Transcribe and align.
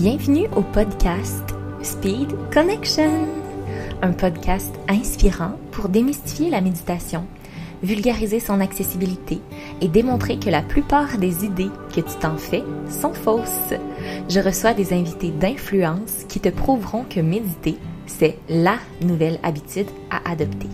Bienvenue 0.00 0.46
au 0.54 0.62
podcast 0.62 1.42
Speed 1.82 2.28
Connection, 2.54 3.26
un 4.00 4.12
podcast 4.12 4.72
inspirant 4.86 5.58
pour 5.72 5.88
démystifier 5.88 6.50
la 6.50 6.60
méditation, 6.60 7.26
vulgariser 7.82 8.38
son 8.38 8.60
accessibilité 8.60 9.40
et 9.80 9.88
démontrer 9.88 10.38
que 10.38 10.50
la 10.50 10.62
plupart 10.62 11.18
des 11.18 11.44
idées 11.44 11.70
que 11.92 12.00
tu 12.00 12.14
t'en 12.20 12.36
fais 12.36 12.62
sont 12.88 13.12
fausses. 13.12 13.74
Je 14.28 14.38
reçois 14.38 14.72
des 14.72 14.92
invités 14.92 15.32
d'influence 15.32 16.24
qui 16.28 16.38
te 16.38 16.48
prouveront 16.48 17.02
que 17.02 17.18
méditer, 17.18 17.76
c'est 18.06 18.38
la 18.48 18.76
nouvelle 19.02 19.40
habitude 19.42 19.88
à 20.12 20.30
adopter. 20.30 20.68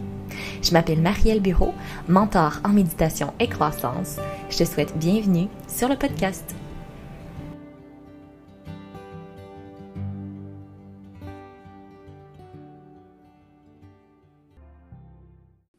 Je 0.60 0.72
m'appelle 0.72 1.00
Marielle 1.00 1.40
Bureau, 1.40 1.72
mentor 2.08 2.60
en 2.62 2.74
méditation 2.74 3.32
et 3.40 3.48
croissance. 3.48 4.18
Je 4.50 4.58
te 4.58 4.64
souhaite 4.64 4.98
bienvenue 4.98 5.48
sur 5.66 5.88
le 5.88 5.96
podcast. 5.96 6.54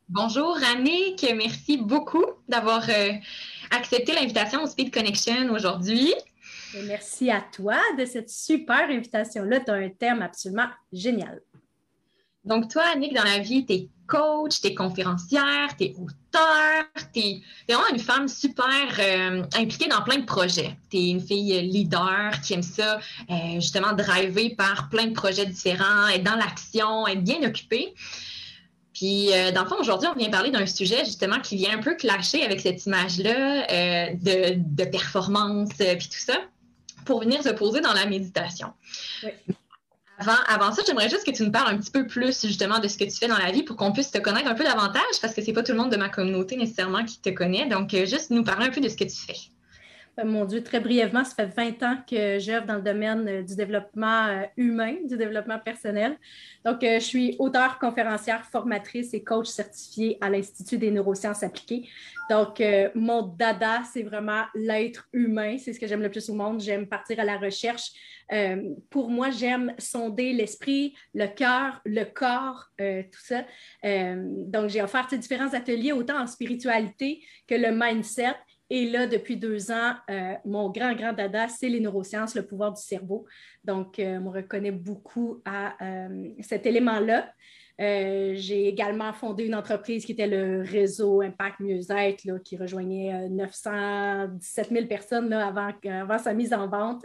Bonjour 0.09 0.55
Annick, 0.71 1.25
merci 1.35 1.77
beaucoup 1.77 2.25
d'avoir 2.47 2.87
euh, 2.89 3.09
accepté 3.71 4.13
l'invitation 4.13 4.61
au 4.61 4.67
Speed 4.67 4.93
Connection 4.93 5.51
aujourd'hui. 5.51 6.13
Merci 6.85 7.31
à 7.31 7.41
toi 7.41 7.77
de 7.97 8.05
cette 8.05 8.29
super 8.29 8.87
invitation-là. 8.87 9.61
Tu 9.61 9.71
as 9.71 9.73
un 9.73 9.89
thème 9.89 10.21
absolument 10.21 10.67
génial. 10.93 11.41
Donc, 12.43 12.69
toi, 12.69 12.83
Annick, 12.93 13.15
dans 13.15 13.23
la 13.23 13.39
vie, 13.39 13.65
tu 13.65 13.73
es 13.73 13.89
coach, 14.05 14.61
tu 14.61 14.67
es 14.67 14.75
conférencière, 14.75 15.75
tu 15.75 15.85
es 15.85 15.95
auteur, 15.95 16.85
tu 17.11 17.19
es, 17.21 17.41
vraiment 17.67 17.87
une 17.91 17.97
femme 17.97 18.27
super 18.27 18.69
euh, 18.99 19.41
impliquée 19.55 19.87
dans 19.87 20.03
plein 20.03 20.19
de 20.19 20.25
projets. 20.25 20.77
Tu 20.91 20.97
es 20.97 21.09
une 21.09 21.21
fille 21.21 21.59
leader 21.63 22.29
qui 22.43 22.53
aime 22.53 22.61
ça, 22.61 22.99
euh, 23.31 23.55
justement, 23.55 23.93
driver 23.93 24.55
par 24.55 24.89
plein 24.89 25.07
de 25.07 25.13
projets 25.13 25.47
différents, 25.47 26.07
être 26.09 26.23
dans 26.23 26.35
l'action, 26.35 27.07
être 27.07 27.23
bien 27.23 27.41
occupée. 27.41 27.95
Puis, 28.95 29.33
euh, 29.33 29.51
dans 29.51 29.63
le 29.63 29.67
fond, 29.67 29.75
aujourd'hui, 29.77 30.07
on 30.07 30.17
vient 30.17 30.29
parler 30.29 30.51
d'un 30.51 30.65
sujet 30.65 31.03
justement 31.03 31.41
qui 31.41 31.57
vient 31.57 31.77
un 31.77 31.81
peu 31.81 31.95
clasher 31.95 32.43
avec 32.43 32.61
cette 32.61 32.85
image-là 32.85 33.69
euh, 33.69 34.07
de, 34.57 34.85
performance 34.85 35.69
euh, 35.81 35.95
puis 35.97 36.07
tout 36.07 36.17
ça, 36.17 36.37
pour 37.03 37.19
venir 37.19 37.43
se 37.43 37.49
poser 37.49 37.81
dans 37.81 37.91
la 37.91 38.05
méditation. 38.05 38.69
Avant, 40.17 40.37
avant 40.47 40.71
ça, 40.71 40.81
j'aimerais 40.87 41.09
juste 41.09 41.25
que 41.25 41.31
tu 41.31 41.43
nous 41.43 41.51
parles 41.51 41.75
un 41.75 41.77
petit 41.77 41.91
peu 41.91 42.07
plus 42.07 42.45
justement 42.45 42.79
de 42.79 42.87
ce 42.87 42.97
que 42.97 43.03
tu 43.03 43.11
fais 43.11 43.27
dans 43.27 43.37
la 43.37 43.51
vie 43.51 43.63
pour 43.63 43.75
qu'on 43.75 43.91
puisse 43.91 44.11
te 44.11 44.17
connaître 44.17 44.47
un 44.47 44.55
peu 44.55 44.63
davantage, 44.63 45.03
parce 45.21 45.33
que 45.33 45.41
c'est 45.41 45.51
pas 45.51 45.61
tout 45.61 45.73
le 45.73 45.77
monde 45.77 45.91
de 45.91 45.97
ma 45.97 46.07
communauté 46.07 46.55
nécessairement 46.55 47.03
qui 47.03 47.19
te 47.19 47.29
connaît. 47.29 47.67
Donc, 47.67 47.89
juste 47.91 48.29
nous 48.29 48.45
parler 48.45 48.67
un 48.67 48.71
peu 48.71 48.79
de 48.79 48.87
ce 48.87 48.95
que 48.95 49.03
tu 49.03 49.17
fais. 49.17 49.35
Euh, 50.19 50.25
mon 50.25 50.45
Dieu, 50.45 50.63
très 50.63 50.79
brièvement, 50.79 51.23
ça 51.23 51.35
fait 51.35 51.45
20 51.45 51.83
ans 51.83 51.97
que 52.09 52.39
j'œuvre 52.39 52.65
dans 52.65 52.75
le 52.75 52.81
domaine 52.81 53.27
euh, 53.27 53.43
du 53.43 53.55
développement 53.55 54.27
euh, 54.27 54.43
humain, 54.57 54.95
du 55.05 55.17
développement 55.17 55.59
personnel. 55.59 56.17
Donc, 56.63 56.79
je 56.81 56.99
suis 56.99 57.35
auteure, 57.39 57.77
conférencière, 57.79 58.45
formatrice 58.45 59.13
et 59.13 59.23
coach 59.23 59.47
certifiée 59.47 60.17
à 60.21 60.29
l'Institut 60.29 60.77
des 60.77 60.91
neurosciences 60.91 61.43
appliquées. 61.43 61.87
Donc, 62.29 62.59
mon 62.95 63.21
dada, 63.21 63.83
c'est 63.93 64.01
vraiment 64.01 64.45
l'être 64.55 65.07
humain. 65.13 65.57
C'est 65.59 65.73
ce 65.73 65.79
que 65.79 65.85
j'aime 65.85 66.01
le 66.01 66.09
plus 66.09 66.27
au 66.31 66.33
monde. 66.33 66.59
J'aime 66.59 66.87
partir 66.87 67.19
à 67.19 67.23
la 67.23 67.37
recherche. 67.37 67.91
pour 68.89 69.11
moi, 69.11 69.29
j'aime 69.29 69.75
sonder 69.77 70.33
l'esprit, 70.33 70.95
le 71.13 71.27
cœur, 71.27 71.81
le 71.85 72.03
corps, 72.03 72.71
tout 72.79 73.21
ça. 73.21 73.45
donc, 73.83 74.69
j'ai 74.69 74.81
offert 74.81 75.05
différents 75.05 75.53
ateliers, 75.53 75.91
autant 75.91 76.19
en 76.19 76.25
spiritualité 76.25 77.21
que 77.47 77.53
le 77.53 77.69
mindset 77.71 78.33
et 78.69 78.89
là, 78.89 79.05
depuis 79.05 79.37
deux 79.37 79.71
ans, 79.71 79.93
euh, 80.09 80.33
mon 80.43 80.69
grand, 80.69 80.93
grand 80.95 81.13
dada, 81.13 81.47
c'est 81.47 81.69
les 81.69 81.79
neurosciences, 81.79 82.33
le 82.33 82.45
pouvoir 82.45 82.73
du 82.73 82.81
cerveau. 82.81 83.25
Donc, 83.63 83.99
euh, 83.99 84.19
on 84.25 84.31
reconnaît 84.31 84.71
beaucoup 84.71 85.41
à 85.45 85.75
euh, 85.83 86.29
cet 86.39 86.65
élément-là. 86.65 87.31
J'ai 87.77 88.69
également 88.69 89.11
fondé 89.11 89.43
une 89.43 89.53
entreprise 89.53 90.05
qui 90.05 90.13
était 90.13 90.27
le 90.27 90.61
réseau 90.61 91.21
Impact 91.21 91.59
Mieux-être, 91.59 92.41
qui 92.41 92.55
rejoignait 92.55 93.27
917 93.27 94.69
000 94.71 94.85
personnes 94.85 95.29
là, 95.29 95.45
avant, 95.45 95.71
avant, 95.83 96.17
sa 96.17 96.33
mise 96.33 96.53
en 96.53 96.69
vente. 96.69 97.03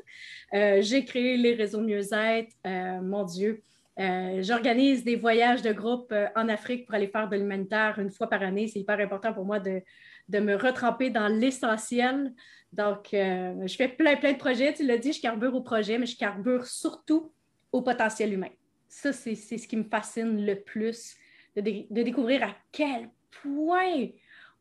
J'ai 0.53 1.04
créé 1.04 1.37
les 1.37 1.54
réseaux 1.54 1.81
Mieux-être. 1.81 2.54
mon 3.03 3.25
Dieu, 3.25 3.65
J'organise 3.99 5.03
des 5.03 5.16
voyages 5.16 5.60
de 5.60 5.72
groupe 5.72 6.15
en 6.37 6.49
Afrique 6.49 6.87
pour 6.87 6.94
aller 6.94 7.09
faire 7.09 7.28
de 7.28 7.37
l'humanitaire 7.37 7.99
une 7.99 8.10
fois 8.10 8.28
par 8.28 8.41
année. 8.41 8.69
C'est 8.69 8.78
hyper 8.78 9.00
important 9.00 9.32
pour 9.34 9.44
moi 9.44 9.59
de, 9.59 9.82
de 10.30 10.38
me 10.38 10.54
retremper 10.54 11.10
dans 11.10 11.28
l'essentiel. 11.28 12.32
Donc, 12.72 13.12
euh, 13.14 13.66
je 13.66 13.74
fais 13.74 13.88
plein, 13.88 14.16
plein 14.16 14.32
de 14.32 14.38
projets. 14.38 14.72
Tu 14.72 14.86
l'as 14.86 14.98
dit, 14.98 15.12
je 15.12 15.20
carbure 15.20 15.54
au 15.54 15.60
projet, 15.60 15.98
mais 15.98 16.06
je 16.06 16.16
carbure 16.16 16.66
surtout 16.66 17.32
au 17.72 17.82
potentiel 17.82 18.32
humain. 18.32 18.50
Ça, 18.88 19.12
c'est 19.12 19.34
ce 19.34 19.69
qui 19.69 19.76
me 19.76 19.84
fascine 19.84 20.44
le 20.44 20.54
plus, 20.56 21.16
de, 21.56 22.02
découvrir 22.02 22.44
à 22.44 22.54
quel 22.72 23.10
point 23.42 24.08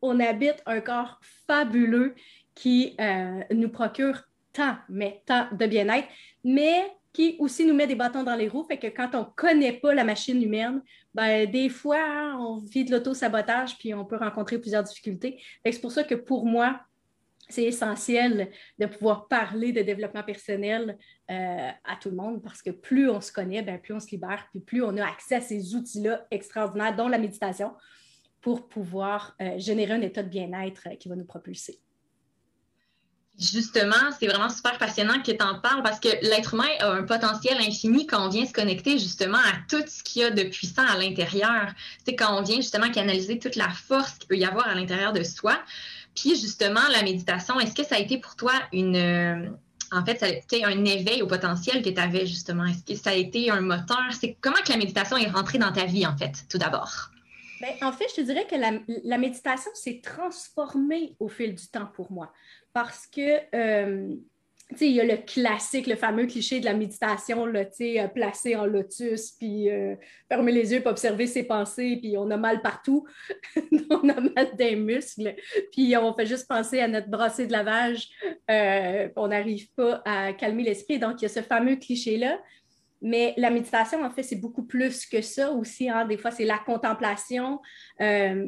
on 0.02 0.20
habite 0.20 0.62
un 0.66 0.82
corps 0.82 1.20
fabuleux 1.48 2.16
qui 2.56 2.96
euh, 3.00 3.42
nous 3.52 3.70
procure 3.70 4.24
tant, 4.54 4.78
mais 4.90 5.22
tant 5.26 5.48
de 5.52 5.66
bien-être, 5.66 6.08
mais 6.44 6.92
qui 7.12 7.36
aussi 7.40 7.66
nous 7.66 7.74
met 7.74 7.88
des 7.88 7.96
bâtons 7.96 8.24
dans 8.24 8.36
les 8.36 8.48
roues, 8.48 8.66
fait 8.66 8.78
que 8.78 8.88
quand 8.88 9.16
on 9.16 9.22
ne 9.22 9.34
connaît 9.36 9.74
pas 9.74 9.94
la 9.94 10.04
machine 10.04 10.42
humaine, 10.42 10.82
ben, 11.14 11.50
des 11.50 11.70
fois, 11.70 12.00
hein, 12.00 12.38
on 12.40 12.58
vit 12.58 12.86
de 12.86 12.92
l'auto-sabotage, 12.92 13.78
puis 13.78 13.94
on 13.94 14.06
peut 14.06 14.18
rencontrer 14.18 14.60
plusieurs 14.60 14.84
difficultés. 14.84 15.42
C'est 15.66 15.82
pour 15.82 15.92
ça 15.92 16.04
que 16.04 16.16
pour 16.16 16.46
moi, 16.46 16.82
c'est 17.50 17.64
essentiel 17.64 18.52
de 18.78 18.86
pouvoir 18.86 19.28
parler 19.28 19.72
de 19.72 19.82
développement 19.82 20.24
personnel 20.24 20.98
euh, 21.32 21.70
à 21.84 21.96
tout 22.00 22.12
le 22.12 22.16
monde 22.16 22.44
parce 22.44 22.62
que 22.62 22.70
plus 22.70 23.10
on 23.10 23.22
se 23.22 23.32
connaît, 23.32 23.64
ben, 23.64 23.80
plus 23.80 23.94
on 23.94 24.00
se 24.00 24.12
libère, 24.12 24.48
puis 24.52 24.60
plus 24.60 24.84
on 24.84 24.96
a 24.98 25.04
accès 25.04 25.36
à 25.36 25.42
ces 25.42 25.76
outils-là 25.76 26.28
extraordinaires, 26.30 26.96
dont 26.96 27.08
la 27.08 27.18
méditation, 27.18 27.74
pour 28.40 28.70
pouvoir 28.70 29.36
euh, 29.42 29.58
générer 29.58 29.94
un 29.94 30.02
état 30.02 30.22
de 30.22 30.30
bien-être 30.30 30.88
euh, 30.88 30.96
qui 30.96 31.10
va 31.10 31.16
nous 31.16 31.26
propulser. 31.26 31.80
Justement, 33.40 33.96
c'est 34.20 34.28
vraiment 34.28 34.50
super 34.50 34.78
passionnant 34.78 35.22
que 35.22 35.32
tu 35.32 35.42
en 35.42 35.60
parles 35.60 35.82
parce 35.82 36.02
que 36.02 36.10
l'être 36.24 36.56
humain 36.56 36.68
a 36.82 36.92
un 36.92 37.04
potentiel 37.04 37.58
infini 37.62 38.06
quand 38.06 38.26
on 38.26 38.30
vient 38.30 38.46
se 38.46 38.52
connecter 38.52 39.00
justement 39.00 39.38
à 39.38 39.54
tout 39.70 39.82
ce 39.88 40.04
qu'il 40.04 40.24
y 40.24 40.26
a 40.26 40.30
de 40.30 40.44
puissant 40.44 40.86
à 40.86 40.98
l'intérieur. 40.98 41.68
C'est 42.06 42.16
quand 42.16 42.38
on 42.38 42.42
vient 42.42 42.58
justement 42.58 42.92
canaliser 42.92 43.40
toute 43.40 43.56
la 43.56 43.70
force 43.70 44.16
qu'il 44.18 44.28
peut 44.28 44.38
y 44.38 44.44
avoir 44.44 44.68
à 44.68 44.76
l'intérieur 44.76 45.14
de 45.14 45.24
soi. 45.24 45.58
Puis 46.16 46.32
justement, 46.32 46.82
la 46.92 47.02
méditation, 47.02 47.58
est-ce 47.62 47.74
que 47.74 47.86
ça 47.86 47.96
a 47.96 48.00
été 48.00 48.18
pour 48.18 48.36
toi 48.36 48.52
une... 48.74 48.98
Euh, 48.98 49.50
en 49.92 50.04
fait, 50.04 50.20
ça 50.20 50.26
a 50.26 50.30
été 50.30 50.66
un 50.66 50.84
éveil 50.84 51.22
au 51.22 51.28
potentiel 51.28 51.82
que 51.82 51.90
tu 51.90 52.00
avais 52.00 52.26
justement? 52.26 52.66
Est-ce 52.66 52.84
que 52.94 53.00
ça 53.00 53.12
a 53.12 53.16
été 53.16 53.50
un 53.50 53.62
moteur? 53.62 54.04
C'est 54.20 54.36
comment 54.42 54.58
que 54.58 54.72
la 54.72 54.78
méditation 54.78 55.16
est 55.16 55.30
rentrée 55.30 55.60
dans 55.60 55.72
ta 55.72 55.86
vie 55.86 56.06
en 56.06 56.18
fait, 56.18 56.46
tout 56.50 56.58
d'abord? 56.58 57.10
Bien, 57.60 57.72
en 57.82 57.92
fait, 57.92 58.06
je 58.10 58.16
te 58.16 58.22
dirais 58.22 58.46
que 58.46 58.56
la, 58.56 59.18
méditation 59.18 59.72
s'est 59.74 60.02
transformée 60.02 61.16
au 61.20 61.28
fil 61.28 61.54
du 61.54 61.68
temps 61.68 61.88
pour 61.94 62.12
moi 62.12 62.32
parce 62.74 63.06
que, 63.08 63.40
euh, 63.56 64.16
tu 64.70 64.78
sais, 64.78 64.88
il 64.88 64.96
y 64.96 65.02
a 65.02 65.04
le 65.04 65.18
classique, 65.18 65.88
le 65.88 65.96
fameux 65.96 66.28
cliché 66.28 66.60
de 66.60 66.66
la 66.66 66.74
méditation, 66.74 67.46
là, 67.46 67.66
tu 67.66 67.78
sais, 67.78 68.00
euh, 68.00 68.08
placé 68.08 68.56
en 68.56 68.66
lotus, 68.66 69.32
puis 69.32 69.70
euh, 69.70 69.96
fermer 70.30 70.52
les 70.52 70.72
yeux, 70.72 70.80
puis 70.80 70.90
observer 70.90 71.28
ses 71.28 71.44
pensées, 71.44 71.98
puis 72.00 72.18
on 72.18 72.30
a 72.30 72.38
mal 72.38 72.62
partout, 72.62 73.06
on 73.90 74.08
a 74.08 74.22
mal 74.22 74.56
des 74.56 74.76
muscles, 74.76 75.36
puis 75.72 75.98
on 75.98 76.14
fait 76.14 76.28
juste 76.28 76.48
penser 76.48 76.80
à 76.80 76.88
notre 76.88 77.10
brassée 77.10 77.48
de 77.48 77.52
lavage, 77.52 78.08
on 78.48 79.28
n'arrive 79.28 79.70
pas 79.76 80.02
à 80.06 80.34
calmer 80.34 80.64
l'esprit. 80.64 81.00
Donc, 81.00 81.22
il 81.22 81.24
y 81.24 81.26
a 81.26 81.30
ce 81.30 81.42
fameux 81.42 81.76
cliché-là. 81.76 82.40
Mais 83.02 83.34
la 83.38 83.50
méditation, 83.50 84.04
en 84.04 84.10
fait, 84.10 84.24
c'est 84.24 84.36
beaucoup 84.36 84.64
plus 84.64 85.06
que 85.06 85.22
ça 85.22 85.52
aussi. 85.52 85.90
Hein. 85.90 86.06
Des 86.06 86.18
fois, 86.18 86.32
c'est 86.32 86.44
la 86.44 86.58
contemplation, 86.58 87.62
euh, 88.02 88.46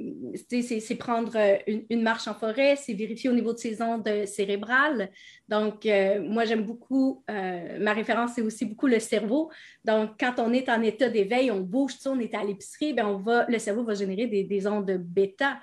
c'est 0.49 0.95
prendre 0.95 1.37
euh, 1.37 1.57
une, 1.89 2.01
marche 2.01 2.27
en 2.27 2.33
forêt, 2.33 2.75
c'est 2.75 2.93
vérifier 2.93 3.29
au 3.29 3.33
niveau 3.33 3.53
de 3.53 3.59
ses 3.59 3.81
ondes 3.81 4.09
cérébrales. 4.25 5.09
Donc, 5.47 5.85
euh, 5.85 6.21
moi, 6.21 6.43
j'aime 6.43 6.63
beaucoup, 6.63 7.23
ma 7.29 7.93
référence, 7.93 8.31
c'est 8.35 8.41
aussi 8.41 8.65
beaucoup 8.65 8.87
le 8.87 8.99
cerveau. 8.99 9.51
Donc, 9.85 10.11
quand 10.19 10.35
on 10.39 10.51
est 10.51 10.67
en 10.67 10.81
état 10.81 11.09
d'éveil, 11.09 11.49
on 11.49 11.61
bouge, 11.61 11.93
on 12.05 12.19
est 12.19 12.33
à 12.33 12.43
l'épicerie, 12.43 12.93
ben, 12.93 13.05
on 13.05 13.17
va, 13.17 13.45
le 13.47 13.59
cerveau 13.59 13.83
va 13.83 13.93
générer 13.93 14.27
des, 14.27 14.43
des 14.43 14.67
ondes 14.67 14.91
bêta. 14.91 15.59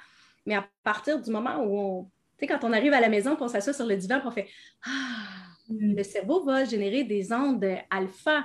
Mais 0.46 0.54
à 0.54 0.66
partir 0.82 1.20
du 1.20 1.30
moment 1.30 1.62
où 1.62 1.78
on, 1.78 2.04
tu 2.04 2.10
sais, 2.40 2.46
quand 2.46 2.66
on 2.66 2.72
arrive 2.72 2.94
à 2.94 3.00
la 3.00 3.10
maison, 3.10 3.36
qu'on 3.36 3.48
s'assoit 3.48 3.74
sur 3.74 3.86
le 3.86 3.96
divan, 3.96 4.20
on 4.24 4.30
fait 4.30 4.48
Ah! 4.86 5.57
Le 5.70 6.02
cerveau 6.02 6.42
va 6.44 6.64
générer 6.64 7.04
des 7.04 7.32
ondes 7.32 7.66
alpha. 7.90 8.44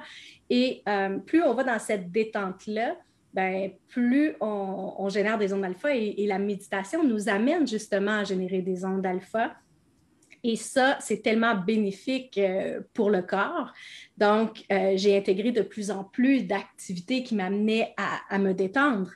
Et 0.49 0.81
euh, 0.87 1.17
plus 1.19 1.43
on 1.43 1.53
va 1.53 1.63
dans 1.63 1.79
cette 1.79 2.11
détente-là, 2.11 2.97
ben, 3.33 3.71
plus 3.87 4.35
on, 4.41 5.09
génère 5.09 5.37
des 5.37 5.53
ondes 5.53 5.63
alpha 5.63 5.95
et, 5.95 6.25
la 6.27 6.37
méditation 6.37 7.03
nous 7.03 7.29
amène 7.29 7.67
justement 7.67 8.19
à 8.19 8.23
générer 8.23 8.61
des 8.61 8.85
ondes 8.85 9.05
alpha. 9.05 9.55
Et 10.45 10.57
ça, 10.57 10.97
c'est 10.99 11.21
tellement 11.21 11.55
bénéfique 11.55 12.37
euh, 12.37 12.81
pour 12.93 13.09
le 13.09 13.21
corps. 13.21 13.71
Donc, 14.17 14.65
euh, 14.71 14.91
j'ai 14.95 15.17
intégré 15.17 15.53
de 15.53 15.61
plus 15.61 15.89
en 15.89 16.03
plus 16.03 16.43
d'activités 16.43 17.23
qui 17.23 17.33
m'amenaient 17.33 17.95
à, 17.97 18.37
me 18.37 18.53
détendre. 18.53 19.09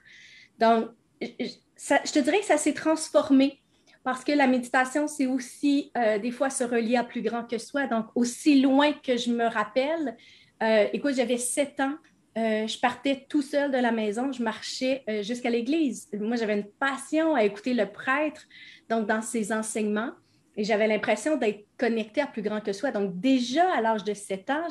Donc, 0.58 0.88
je 1.22 2.12
te 2.12 2.20
dirais 2.20 2.40
que 2.40 2.46
ça 2.46 2.58
s'est 2.58 2.74
transformé 2.74 3.60
parce 4.08 4.24
que 4.24 4.32
la 4.32 4.48
méditation, 4.48 5.06
c'est 5.06 5.26
aussi 5.26 5.92
euh, 5.98 6.18
des 6.18 6.32
fois 6.32 6.50
se 6.50 6.64
relier 6.64 6.96
à 6.96 7.04
plus 7.04 7.22
grand 7.22 7.44
que 7.44 7.58
soi. 7.58 7.88
Donc, 7.88 8.06
aussi 8.16 8.62
loin 8.62 8.94
que 8.94 9.18
je 9.18 9.30
me 9.34 9.44
rappelle, 9.44 10.16
euh, 10.64 10.88
écoute, 10.94 11.14
j'avais 11.14 11.38
sept 11.38 11.78
ans, 11.82 11.96
euh, 12.38 12.66
je 12.68 12.80
partais 12.80 13.26
tout 13.28 13.42
seul 13.42 13.70
de 13.70 13.76
la 13.76 13.92
maison, 13.92 14.32
je 14.32 14.42
marchais 14.42 15.04
jusqu'à 15.24 15.50
l'église. 15.50 16.08
Moi, 16.14 16.38
j'avais 16.38 16.54
une 16.54 16.70
passion 16.80 17.36
à 17.36 17.44
écouter 17.44 17.74
le 17.74 17.86
prêtre, 17.86 18.44
donc 18.88 19.08
dans 19.08 19.22
ses 19.22 19.52
enseignements, 19.52 20.14
et 20.56 20.64
j'avais 20.64 20.88
l'impression 20.88 21.36
d'être 21.36 21.66
connectée 21.78 22.22
à 22.22 22.28
plus 22.28 22.42
grand 22.42 22.62
que 22.62 22.72
soi. 22.72 22.92
Donc, 22.92 23.20
déjà 23.20 23.70
à 23.76 23.82
l'âge 23.82 24.06
de 24.06 24.14
sept 24.14 24.50
ans, 24.50 24.70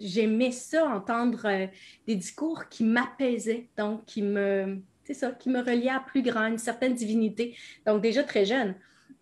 j'aimais 0.00 0.50
ça, 0.50 0.84
entendre 0.84 1.68
des 2.08 2.16
discours 2.16 2.68
qui 2.68 2.82
m'apaisaient, 2.82 3.68
donc 3.76 4.04
qui 4.04 4.20
me 4.20 4.82
c'est 5.08 5.14
ça, 5.14 5.30
qui 5.30 5.48
me 5.48 5.60
reliait 5.60 5.88
à 5.88 6.00
plus 6.00 6.20
grand, 6.20 6.44
une 6.48 6.58
certaine 6.58 6.92
divinité. 6.92 7.56
Donc, 7.86 8.02
déjà 8.02 8.22
très 8.22 8.44
jeune. 8.44 8.74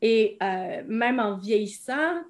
Et 0.03 0.37
euh, 0.43 0.83
même 0.89 1.21
en 1.21 1.39
vieillissant, 1.39 2.23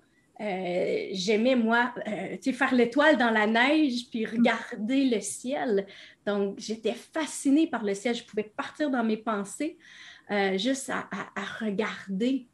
euh, 0.43 1.09
j'aimais, 1.13 1.57
moi, 1.57 1.95
euh, 2.07 2.53
faire 2.53 2.75
l'étoile 2.75 3.17
dans 3.17 3.31
la 3.31 3.47
neige, 3.47 4.11
puis 4.11 4.27
regarder 4.27 5.07
le 5.09 5.23
ciel. 5.23 5.87
Donc, 6.27 6.59
j'étais 6.59 6.93
fascinée 6.93 7.67
par 7.67 7.83
le 7.83 7.95
ciel. 7.95 8.15
Je 8.15 8.25
pouvais 8.25 8.53
partir 8.55 8.91
dans 8.91 9.03
mes 9.03 9.17
pensées 9.17 9.79
juste 10.57 10.91
à, 10.91 11.09
regarder 11.61 12.49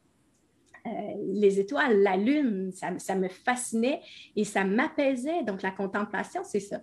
les 1.33 1.59
étoiles, 1.59 2.01
la 2.01 2.15
lune. 2.15 2.71
Ça, 2.71 2.97
ça 2.97 3.15
me 3.15 3.27
fascinait 3.27 3.99
et 4.37 4.45
ça 4.45 4.63
m'apaisait. 4.63 5.43
Donc, 5.43 5.61
la 5.63 5.71
contemplation, 5.71 6.43
c'est 6.45 6.61
ça. 6.61 6.79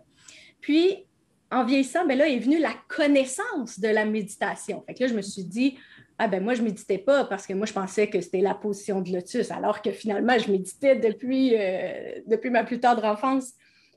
Puis, 0.60 1.06
en 1.50 1.64
vieillissant, 1.64 2.06
ben 2.06 2.16
là 2.16 2.28
est 2.28 2.38
venue 2.38 2.58
la 2.58 2.74
connaissance 2.88 3.80
de 3.80 3.88
la 3.88 4.04
méditation. 4.04 4.82
Fait 4.86 4.94
que 4.94 5.02
là, 5.02 5.08
je 5.08 5.14
me 5.14 5.22
suis 5.22 5.44
dit, 5.44 5.78
ah 6.18 6.28
ben 6.28 6.42
moi, 6.42 6.54
je 6.54 6.60
ne 6.60 6.66
méditais 6.66 6.98
pas 6.98 7.24
parce 7.24 7.46
que 7.46 7.54
moi, 7.54 7.66
je 7.66 7.72
pensais 7.72 8.08
que 8.08 8.20
c'était 8.20 8.40
la 8.40 8.54
position 8.54 9.00
de 9.00 9.10
lotus, 9.10 9.50
alors 9.50 9.82
que 9.82 9.90
finalement, 9.90 10.38
je 10.38 10.50
méditais 10.50 10.96
depuis, 10.96 11.54
euh, 11.56 12.20
ma 12.50 12.62
plus 12.62 12.78
tendre 12.78 13.04
enfance. 13.04 13.52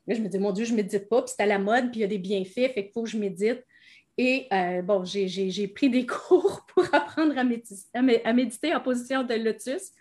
Là, 0.08 0.16
je 0.16 0.22
me 0.22 0.28
dis, 0.28 0.40
mon 0.40 0.52
Dieu, 0.52 0.66
je 0.66 0.72
ne 0.72 0.78
médite 0.78 1.10
pas, 1.10 1.22
puis 1.22 1.34
c'est 1.36 1.44
à 1.44 1.46
la 1.46 1.60
mode, 1.60 1.92
puis 1.92 2.00
il 2.00 2.02
y 2.02 2.06
a 2.06 2.08
des 2.08 2.18
bienfaits, 2.18 2.74
fait 2.74 2.92
faut 2.94 3.04
que 3.04 3.10
je 3.10 3.18
médite. 3.18 3.64
Et 4.18 4.48
euh, 4.54 4.82
bon, 4.82 5.04
j'ai 5.06 5.68
pris 5.68 5.90
des 5.90 6.06
cours 6.08 6.66
pour 6.74 6.86
apprendre 6.94 7.38
à 7.38 7.42
à 7.42 8.34
méditer 8.34 8.74
en 8.74 8.80
position 8.80 9.24
de 9.24 9.34
lotus. 9.36 9.92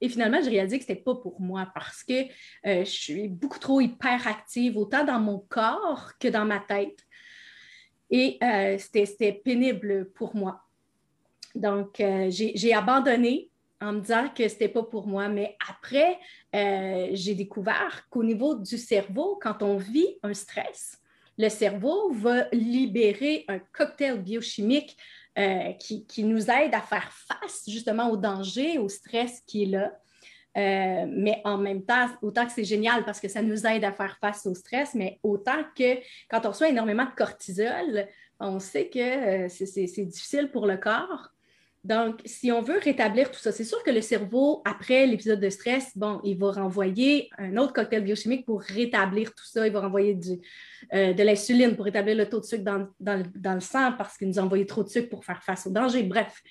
Et 0.00 0.08
finalement, 0.08 0.40
j'ai 0.42 0.50
réalisé 0.50 0.78
que 0.78 0.84
ce 0.84 0.90
n'était 0.90 1.02
pas 1.02 1.14
pour 1.14 1.40
moi 1.40 1.70
parce 1.74 2.02
que 2.02 2.22
euh, 2.22 2.84
je 2.84 2.90
suis 2.90 3.28
beaucoup 3.28 3.58
trop 3.58 3.80
hyperactive, 3.80 4.76
autant 4.76 5.04
dans 5.04 5.20
mon 5.20 5.38
corps 5.38 6.12
que 6.18 6.28
dans 6.28 6.44
ma 6.44 6.60
tête. 6.60 6.98
Et 8.10 8.38
euh, 8.42 8.78
c'était 8.78 9.32
pénible 9.32 10.10
pour 10.12 10.34
moi. 10.34 10.62
Donc, 11.54 12.00
euh, 12.00 12.28
j'ai 12.30 12.74
abandonné 12.74 13.50
en 13.80 13.92
me 13.92 14.00
disant 14.00 14.28
que 14.28 14.46
ce 14.48 14.54
n'était 14.54 14.68
pas 14.68 14.82
pour 14.82 15.06
moi. 15.06 15.28
Mais 15.28 15.56
après, 15.68 16.18
j'ai 16.52 17.34
découvert 17.34 18.06
qu'au 18.10 18.22
niveau 18.22 18.54
du 18.54 18.76
cerveau, 18.78 19.38
quand 19.40 19.62
on 19.62 19.76
vit 19.76 20.18
un 20.22 20.34
stress, 20.34 20.98
le 21.38 21.48
cerveau 21.48 22.10
va 22.12 22.48
libérer 22.52 23.46
un 23.48 23.58
cocktail 23.58 24.20
biochimique 24.20 24.96
euh, 25.40 25.72
qui, 25.78 26.24
nous 26.24 26.50
aide 26.50 26.74
à 26.74 26.82
faire 26.82 27.10
face 27.12 27.62
justement 27.66 28.10
au 28.10 28.18
danger, 28.18 28.78
au 28.78 28.90
stress 28.90 29.40
qui 29.46 29.62
est 29.62 29.66
là. 29.66 29.90
Euh, 30.58 31.06
mais 31.08 31.40
en 31.44 31.56
même 31.56 31.82
temps, 31.82 32.08
autant 32.20 32.44
que 32.44 32.52
c'est 32.52 32.64
génial 32.64 33.04
parce 33.06 33.20
que 33.20 33.28
ça 33.28 33.40
nous 33.40 33.66
aide 33.66 33.84
à 33.84 33.92
faire 33.92 34.18
face 34.20 34.44
au 34.44 34.54
stress, 34.54 34.94
mais 34.94 35.18
autant 35.22 35.62
que 35.74 35.98
quand 36.28 36.44
on 36.44 36.50
reçoit 36.50 36.68
énormément 36.68 37.06
de 37.06 37.14
cortisol, 37.16 38.06
on 38.38 38.58
sait 38.58 38.90
que 38.90 39.46
euh, 39.46 39.48
c'est 39.48 40.04
difficile 40.04 40.50
pour 40.50 40.66
le 40.66 40.76
corps. 40.76 41.30
Donc, 41.82 42.20
si 42.26 42.52
on 42.52 42.60
veut 42.60 42.78
rétablir 42.78 43.30
tout 43.30 43.38
ça, 43.38 43.52
c'est 43.52 43.64
sûr 43.64 43.82
que 43.82 43.90
le 43.90 44.02
cerveau, 44.02 44.60
après 44.66 45.06
l'épisode 45.06 45.40
de 45.40 45.48
stress, 45.48 45.96
bon, 45.96 46.20
il 46.24 46.36
va 46.38 46.52
renvoyer 46.52 47.30
un 47.38 47.56
autre 47.56 47.72
cocktail 47.72 48.04
biochimique 48.04 48.44
pour 48.44 48.60
rétablir 48.60 49.34
tout 49.34 49.46
ça. 49.46 49.66
Il 49.66 49.72
va 49.72 49.80
renvoyer 49.80 50.18
euh, 50.92 51.14
de 51.14 51.22
l'insuline 51.22 51.74
pour 51.76 51.86
rétablir 51.86 52.16
le 52.16 52.28
taux 52.28 52.40
de 52.40 52.44
sucre 52.44 52.64
dans, 52.64 53.54
le 53.54 53.60
sang 53.60 53.92
parce 53.96 54.18
qu'il 54.18 54.28
nous 54.28 54.38
a 54.38 54.42
envoyé 54.42 54.66
trop 54.66 54.84
de 54.84 54.90
sucre 54.90 55.08
pour 55.08 55.24
faire 55.24 55.42
face 55.42 55.66
au 55.66 55.70
danger. 55.70 56.02
Bref. 56.02 56.42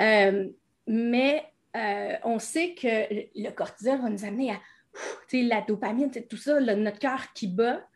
Euh, 0.00 0.48
mais 0.86 1.44
euh, 1.76 2.14
on 2.24 2.38
sait 2.38 2.74
que 2.74 2.86
le 3.34 3.50
cortisol 3.50 4.00
va 4.00 4.08
nous 4.08 4.24
amener 4.24 4.52
à 4.52 4.60
la 5.32 5.60
dopamine, 5.60 6.10
tout 6.10 6.38
ça, 6.38 6.58
notre 6.60 6.98
cœur 6.98 7.32
qui 7.34 7.48
bat. 7.48 7.86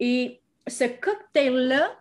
Et 0.00 0.40
ce 0.66 0.84
cocktail-là, 0.84 1.96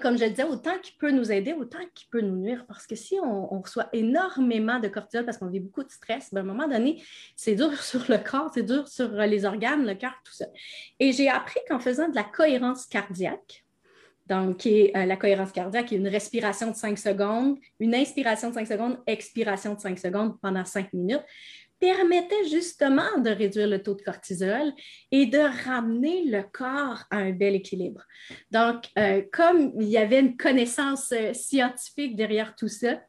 comme 0.00 0.16
je 0.16 0.24
le 0.24 0.30
disais, 0.30 0.44
autant 0.44 0.78
qu'il 0.82 0.96
peut 0.96 1.10
nous 1.10 1.30
aider, 1.30 1.52
autant 1.52 1.78
qu'il 1.94 2.08
peut 2.08 2.20
nous 2.20 2.36
nuire. 2.36 2.64
Parce 2.66 2.86
que 2.86 2.94
si 2.94 3.18
on, 3.22 3.60
reçoit 3.60 3.88
énormément 3.92 4.80
de 4.80 4.88
cortisol 4.88 5.24
parce 5.24 5.38
qu'on 5.38 5.48
vit 5.48 5.60
beaucoup 5.60 5.84
de 5.84 5.90
stress, 5.90 6.32
ben, 6.32 6.40
à 6.40 6.42
un 6.42 6.46
moment 6.46 6.68
donné, 6.68 7.02
c'est 7.36 7.54
dur 7.54 7.72
sur 7.82 8.04
le 8.08 8.18
corps, 8.18 8.50
c'est 8.54 8.62
dur 8.62 8.88
sur 8.88 9.12
euh, 9.12 9.26
les 9.26 9.44
organes, 9.44 9.86
le 9.86 9.94
cœur, 9.94 10.14
tout 10.24 10.32
ça. 10.32 10.46
Et 10.98 11.12
j'ai 11.12 11.28
appris 11.28 11.60
qu'en 11.68 11.78
faisant 11.78 12.08
de 12.08 12.14
la 12.14 12.24
cohérence 12.24 12.86
cardiaque, 12.86 13.64
donc 14.26 14.66
euh, 14.66 14.88
la 14.94 15.16
cohérence 15.16 15.52
cardiaque 15.52 15.90
une 15.90 16.08
respiration 16.08 16.70
de 16.70 16.76
5 16.76 16.96
secondes, 16.98 17.58
une 17.80 17.94
inspiration 17.94 18.50
de 18.50 18.54
5 18.54 18.66
secondes, 18.66 18.98
expiration 19.06 19.74
de 19.74 19.80
5 19.80 19.98
secondes 19.98 20.40
pendant 20.40 20.64
5 20.64 20.92
minutes, 20.92 21.24
permettait 21.82 22.44
justement 22.48 23.18
de 23.18 23.30
réduire 23.30 23.66
le 23.66 23.82
taux 23.82 23.96
de 23.96 24.02
cortisol 24.02 24.72
et 25.10 25.26
de 25.26 25.40
ramener 25.64 26.22
le 26.26 26.44
corps 26.44 27.02
à 27.10 27.16
un 27.16 27.32
bel 27.32 27.56
équilibre. 27.56 28.06
Donc, 28.52 28.84
euh, 28.96 29.22
comme 29.32 29.72
il 29.80 29.88
y 29.88 29.98
avait 29.98 30.20
une 30.20 30.36
connaissance 30.36 31.10
euh, 31.10 31.32
scientifique 31.34 32.14
derrière 32.14 32.54
tout 32.54 32.68
ça, 32.68 33.00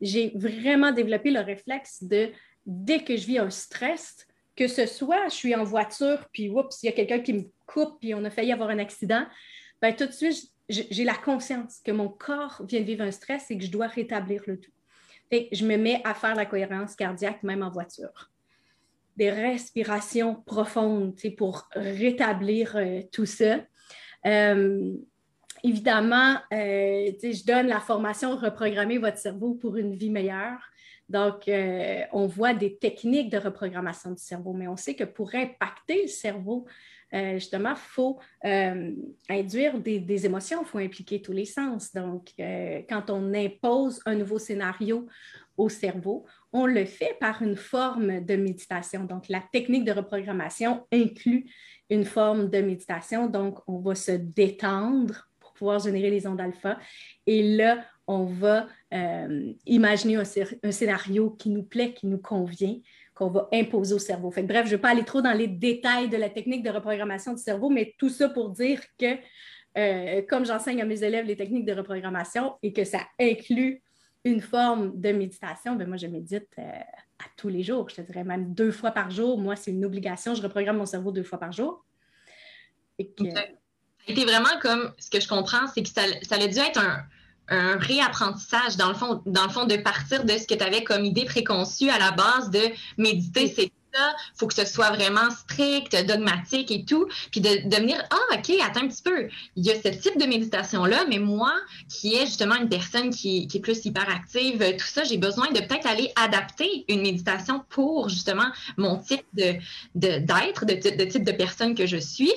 j'ai 0.00 0.30
vraiment 0.36 0.92
développé 0.92 1.32
le 1.32 1.40
réflexe 1.40 2.04
de, 2.04 2.30
dès 2.64 3.02
que 3.02 3.16
je 3.16 3.26
vis 3.26 3.38
un 3.38 3.50
stress, 3.50 4.24
que 4.54 4.68
ce 4.68 4.86
soit 4.86 5.26
je 5.26 5.34
suis 5.34 5.56
en 5.56 5.64
voiture, 5.64 6.24
puis 6.32 6.50
oups, 6.50 6.84
il 6.84 6.86
y 6.86 6.88
a 6.88 6.92
quelqu'un 6.92 7.18
qui 7.18 7.32
me 7.32 7.42
coupe, 7.66 7.98
puis 7.98 8.14
on 8.14 8.24
a 8.24 8.30
failli 8.30 8.52
avoir 8.52 8.70
un 8.70 8.78
accident, 8.78 9.26
bien, 9.82 9.92
tout 9.92 10.06
de 10.06 10.12
suite, 10.12 10.52
j'ai 10.68 11.02
la 11.02 11.16
conscience 11.16 11.80
que 11.84 11.90
mon 11.90 12.08
corps 12.08 12.62
vient 12.64 12.80
de 12.80 12.86
vivre 12.86 13.02
un 13.02 13.10
stress 13.10 13.50
et 13.50 13.58
que 13.58 13.64
je 13.64 13.72
dois 13.72 13.88
rétablir 13.88 14.44
le 14.46 14.60
tout. 14.60 14.70
Je 15.30 15.64
me 15.64 15.76
mets 15.76 16.00
à 16.04 16.14
faire 16.14 16.34
la 16.34 16.46
cohérence 16.46 16.96
cardiaque 16.96 17.42
même 17.42 17.62
en 17.62 17.70
voiture. 17.70 18.30
Des 19.16 19.30
respirations 19.30 20.34
profondes 20.34 21.14
pour 21.36 21.68
rétablir 21.74 22.76
euh, 22.76 23.02
tout 23.12 23.26
ça. 23.26 23.60
Euh, 24.26 24.92
évidemment, 25.62 26.34
euh, 26.52 27.12
je 27.22 27.44
donne 27.44 27.68
la 27.68 27.80
formation 27.80 28.36
Reprogrammer 28.36 28.98
votre 28.98 29.18
cerveau 29.18 29.54
pour 29.54 29.76
une 29.76 29.94
vie 29.94 30.10
meilleure. 30.10 30.60
Donc, 31.10 31.50
on 32.12 32.26
voit 32.26 32.54
des 32.54 32.76
techniques 32.76 33.30
de 33.30 33.38
reprogrammation 33.38 34.12
du 34.12 34.22
cerveau, 34.22 34.52
mais 34.52 34.68
on 34.68 34.76
sait 34.76 34.94
que 34.94 35.04
pour 35.04 35.34
impacter 35.34 36.02
le 36.02 36.08
cerveau, 36.08 36.66
euh, 37.12 37.34
justement, 37.34 37.70
il 37.70 37.76
faut 37.76 38.18
euh, 38.44 38.92
induire 39.28 39.78
des, 39.78 40.26
émotions, 40.26 40.62
il 40.62 40.66
faut 40.66 40.78
impliquer 40.78 41.20
tous 41.20 41.32
les 41.32 41.44
sens. 41.44 41.92
Donc, 41.92 42.30
euh, 42.38 42.82
quand 42.88 43.10
on 43.10 43.34
impose 43.34 44.00
un 44.06 44.14
nouveau 44.14 44.38
scénario 44.38 45.06
au 45.56 45.68
cerveau, 45.68 46.24
on 46.52 46.66
le 46.66 46.84
fait 46.84 47.16
par 47.18 47.42
une 47.42 47.56
forme 47.56 48.24
de 48.24 48.36
méditation. 48.36 49.04
Donc, 49.04 49.28
la 49.28 49.42
technique 49.52 49.84
de 49.84 49.92
reprogrammation 49.92 50.86
inclut 50.92 51.50
une 51.88 52.04
forme 52.04 52.48
de 52.48 52.60
méditation. 52.60 53.26
Donc, 53.26 53.58
on 53.66 53.78
va 53.80 53.94
se 53.94 54.12
détendre 54.12 55.28
pour 55.40 55.52
pouvoir 55.54 55.80
générer 55.80 56.10
les 56.10 56.26
ondes 56.26 56.40
alpha. 56.40 56.78
Et 57.26 57.56
là, 57.56 57.84
on 58.10 58.24
va 58.24 58.66
imaginer 59.66 60.16
un, 60.16 60.72
scénario 60.72 61.30
qui 61.30 61.48
nous 61.48 61.62
plaît, 61.62 61.94
qui 61.94 62.08
nous 62.08 62.18
convient, 62.18 62.76
qu'on 63.14 63.28
va 63.28 63.48
imposer 63.52 63.94
au 63.94 64.00
cerveau. 64.00 64.30
Bref, 64.30 64.48
je 64.48 64.72
ne 64.72 64.76
vais 64.76 64.78
pas 64.78 64.90
aller 64.90 65.04
trop 65.04 65.22
dans 65.22 65.32
les 65.32 65.46
détails 65.46 66.08
de 66.08 66.16
la 66.16 66.28
technique 66.28 66.64
de 66.64 66.70
reprogrammation 66.70 67.32
du 67.32 67.40
cerveau, 67.40 67.70
mais 67.70 67.94
tout 67.98 68.08
ça 68.08 68.28
pour 68.28 68.50
dire 68.50 68.80
que, 68.98 69.16
euh, 69.78 70.22
comme 70.28 70.44
j'enseigne 70.44 70.82
à 70.82 70.84
mes 70.84 71.04
élèves 71.04 71.24
les 71.24 71.36
techniques 71.36 71.64
de 71.64 71.72
reprogrammation 71.72 72.56
et 72.64 72.72
que 72.72 72.84
ça 72.84 72.98
inclut 73.20 73.80
une 74.24 74.40
forme 74.40 75.00
de 75.00 75.12
méditation, 75.12 75.76
ben 75.76 75.86
moi, 75.86 75.96
je 75.96 76.08
médite 76.08 76.48
euh, 76.58 76.62
à 76.62 77.24
tous 77.36 77.48
les 77.48 77.62
jours. 77.62 77.88
Je 77.90 77.96
te 77.96 78.00
dirais 78.00 78.24
même 78.24 78.52
deux 78.54 78.72
fois 78.72 78.90
par 78.90 79.10
jour. 79.10 79.38
Moi, 79.38 79.54
c'est 79.54 79.70
une 79.70 79.84
obligation. 79.84 80.34
Je 80.34 80.42
reprogramme 80.42 80.78
mon 80.78 80.86
cerveau 80.86 81.12
deux 81.12 81.22
fois 81.22 81.38
par 81.38 81.52
jour. 81.52 81.84
Et 82.98 83.08
que... 83.08 84.24
vraiment 84.24 84.58
comme, 84.60 84.92
ce 84.98 85.10
que 85.10 85.20
je 85.20 85.28
comprends, 85.28 85.68
c'est 85.68 85.84
que 85.84 85.88
ça, 85.88 86.02
ça 86.22 86.34
a 86.34 86.48
dû 86.48 86.58
être 86.58 86.80
un, 86.80 87.04
un 87.50 87.76
réapprentissage, 87.76 88.76
dans 88.76 88.88
le 88.88 88.94
fond, 88.94 89.22
dans 89.26 89.44
le 89.44 89.50
fond, 89.50 89.66
de 89.66 89.76
partir 89.76 90.24
de 90.24 90.32
ce 90.38 90.46
que 90.46 90.54
tu 90.54 90.64
avais 90.64 90.84
comme 90.84 91.04
idée 91.04 91.24
préconçue 91.24 91.90
à 91.90 91.98
la 91.98 92.12
base 92.12 92.50
de 92.50 92.60
méditer, 92.96 93.52
c'est 93.54 93.72
ça, 93.92 94.14
faut 94.36 94.46
que 94.46 94.54
ce 94.54 94.64
soit 94.64 94.90
vraiment 94.90 95.30
strict, 95.30 95.96
dogmatique 96.06 96.70
et 96.70 96.84
tout, 96.84 97.08
puis 97.30 97.40
de, 97.40 97.68
de 97.68 97.76
venir, 97.76 98.02
ah, 98.10 98.36
OK, 98.36 98.52
attends 98.62 98.82
un 98.84 98.88
petit 98.88 99.02
peu, 99.02 99.28
il 99.56 99.66
y 99.66 99.70
a 99.70 99.74
ce 99.74 99.88
type 99.88 100.18
de 100.18 100.26
méditation-là, 100.26 101.06
mais 101.08 101.18
moi, 101.18 101.52
qui 101.88 102.14
est 102.14 102.26
justement 102.26 102.56
une 102.56 102.68
personne 102.68 103.10
qui, 103.10 103.46
qui 103.48 103.58
est 103.58 103.60
plus 103.60 103.84
hyperactive, 103.84 104.76
tout 104.76 104.86
ça, 104.86 105.04
j'ai 105.04 105.18
besoin 105.18 105.50
de 105.50 105.60
peut-être 105.60 105.86
aller 105.86 106.12
adapter 106.16 106.84
une 106.88 107.02
méditation 107.02 107.64
pour 107.68 108.08
justement 108.08 108.50
mon 108.76 108.98
type 108.98 109.24
de, 109.34 109.54
d'être, 109.94 110.64
de, 110.66 110.74
de, 110.74 111.04
type 111.04 111.24
de 111.24 111.32
personne 111.32 111.74
que 111.74 111.86
je 111.86 111.96
suis. 111.96 112.32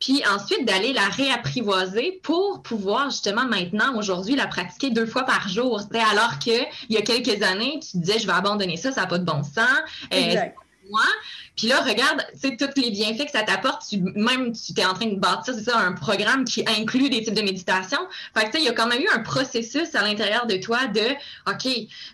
Puis 0.00 0.22
ensuite 0.26 0.64
d'aller 0.64 0.92
la 0.94 1.08
réapprivoiser 1.08 2.20
pour 2.22 2.62
pouvoir 2.62 3.10
justement 3.10 3.44
maintenant, 3.44 3.96
aujourd'hui, 3.96 4.34
la 4.34 4.46
pratiquer 4.46 4.90
deux 4.90 5.06
fois 5.06 5.24
par 5.24 5.48
jour. 5.48 5.80
Alors 6.10 6.38
qu'il 6.38 6.66
y 6.88 6.96
a 6.96 7.02
quelques 7.02 7.42
années, 7.42 7.78
tu 7.80 7.98
disais, 7.98 8.18
je 8.18 8.26
vais 8.26 8.32
abandonner 8.32 8.78
ça, 8.78 8.92
ça 8.92 9.02
n'a 9.02 9.06
pas 9.06 9.18
de 9.18 9.24
bon 9.24 9.42
sens. 9.42 9.68
Euh, 10.12 10.16
exact. 10.16 10.56
moi. 10.88 11.02
Puis 11.54 11.68
là, 11.68 11.82
regarde, 11.82 12.24
tu 12.32 12.48
sais, 12.48 12.56
tous 12.56 12.80
les 12.80 12.90
bienfaits 12.90 13.26
que 13.26 13.30
ça 13.30 13.42
t'apporte. 13.42 13.84
même, 13.92 14.52
tu 14.52 14.72
es 14.80 14.84
en 14.86 14.94
train 14.94 15.06
de 15.06 15.18
bâtir, 15.18 15.54
c'est 15.54 15.64
ça, 15.64 15.78
un 15.78 15.92
programme 15.92 16.44
qui 16.46 16.64
inclut 16.66 17.10
des 17.10 17.22
types 17.22 17.34
de 17.34 17.42
méditation. 17.42 17.98
Fait 18.34 18.46
que, 18.46 18.46
tu 18.46 18.52
sais, 18.52 18.58
il 18.60 18.64
y 18.64 18.68
a 18.68 18.72
quand 18.72 18.86
même 18.86 19.02
eu 19.02 19.08
un 19.12 19.20
processus 19.20 19.94
à 19.94 20.02
l'intérieur 20.02 20.46
de 20.46 20.56
toi 20.56 20.86
de, 20.86 21.02
OK, 21.46 21.68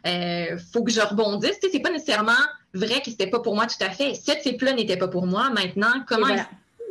euh, 0.07 0.59
faut 0.73 0.83
que 0.83 0.91
je 0.91 1.01
rebondisse. 1.01 1.61
Tu 1.61 1.67
sais, 1.67 1.73
c'est 1.75 1.81
pas 1.81 1.91
nécessairement 1.91 2.33
vrai 2.75 3.01
que 3.01 3.11
c'était 3.11 3.29
pas 3.29 3.39
pour 3.39 3.55
moi 3.55 3.67
tout 3.67 3.83
à 3.85 3.91
fait. 3.91 4.15
Cette 4.15 4.43
type-là 4.43 4.73
n'était 4.73 4.97
pas 4.97 5.09
pour 5.09 5.27
moi. 5.27 5.51
Maintenant, 5.51 6.03
comment... 6.09 6.27
Voilà. 6.27 6.49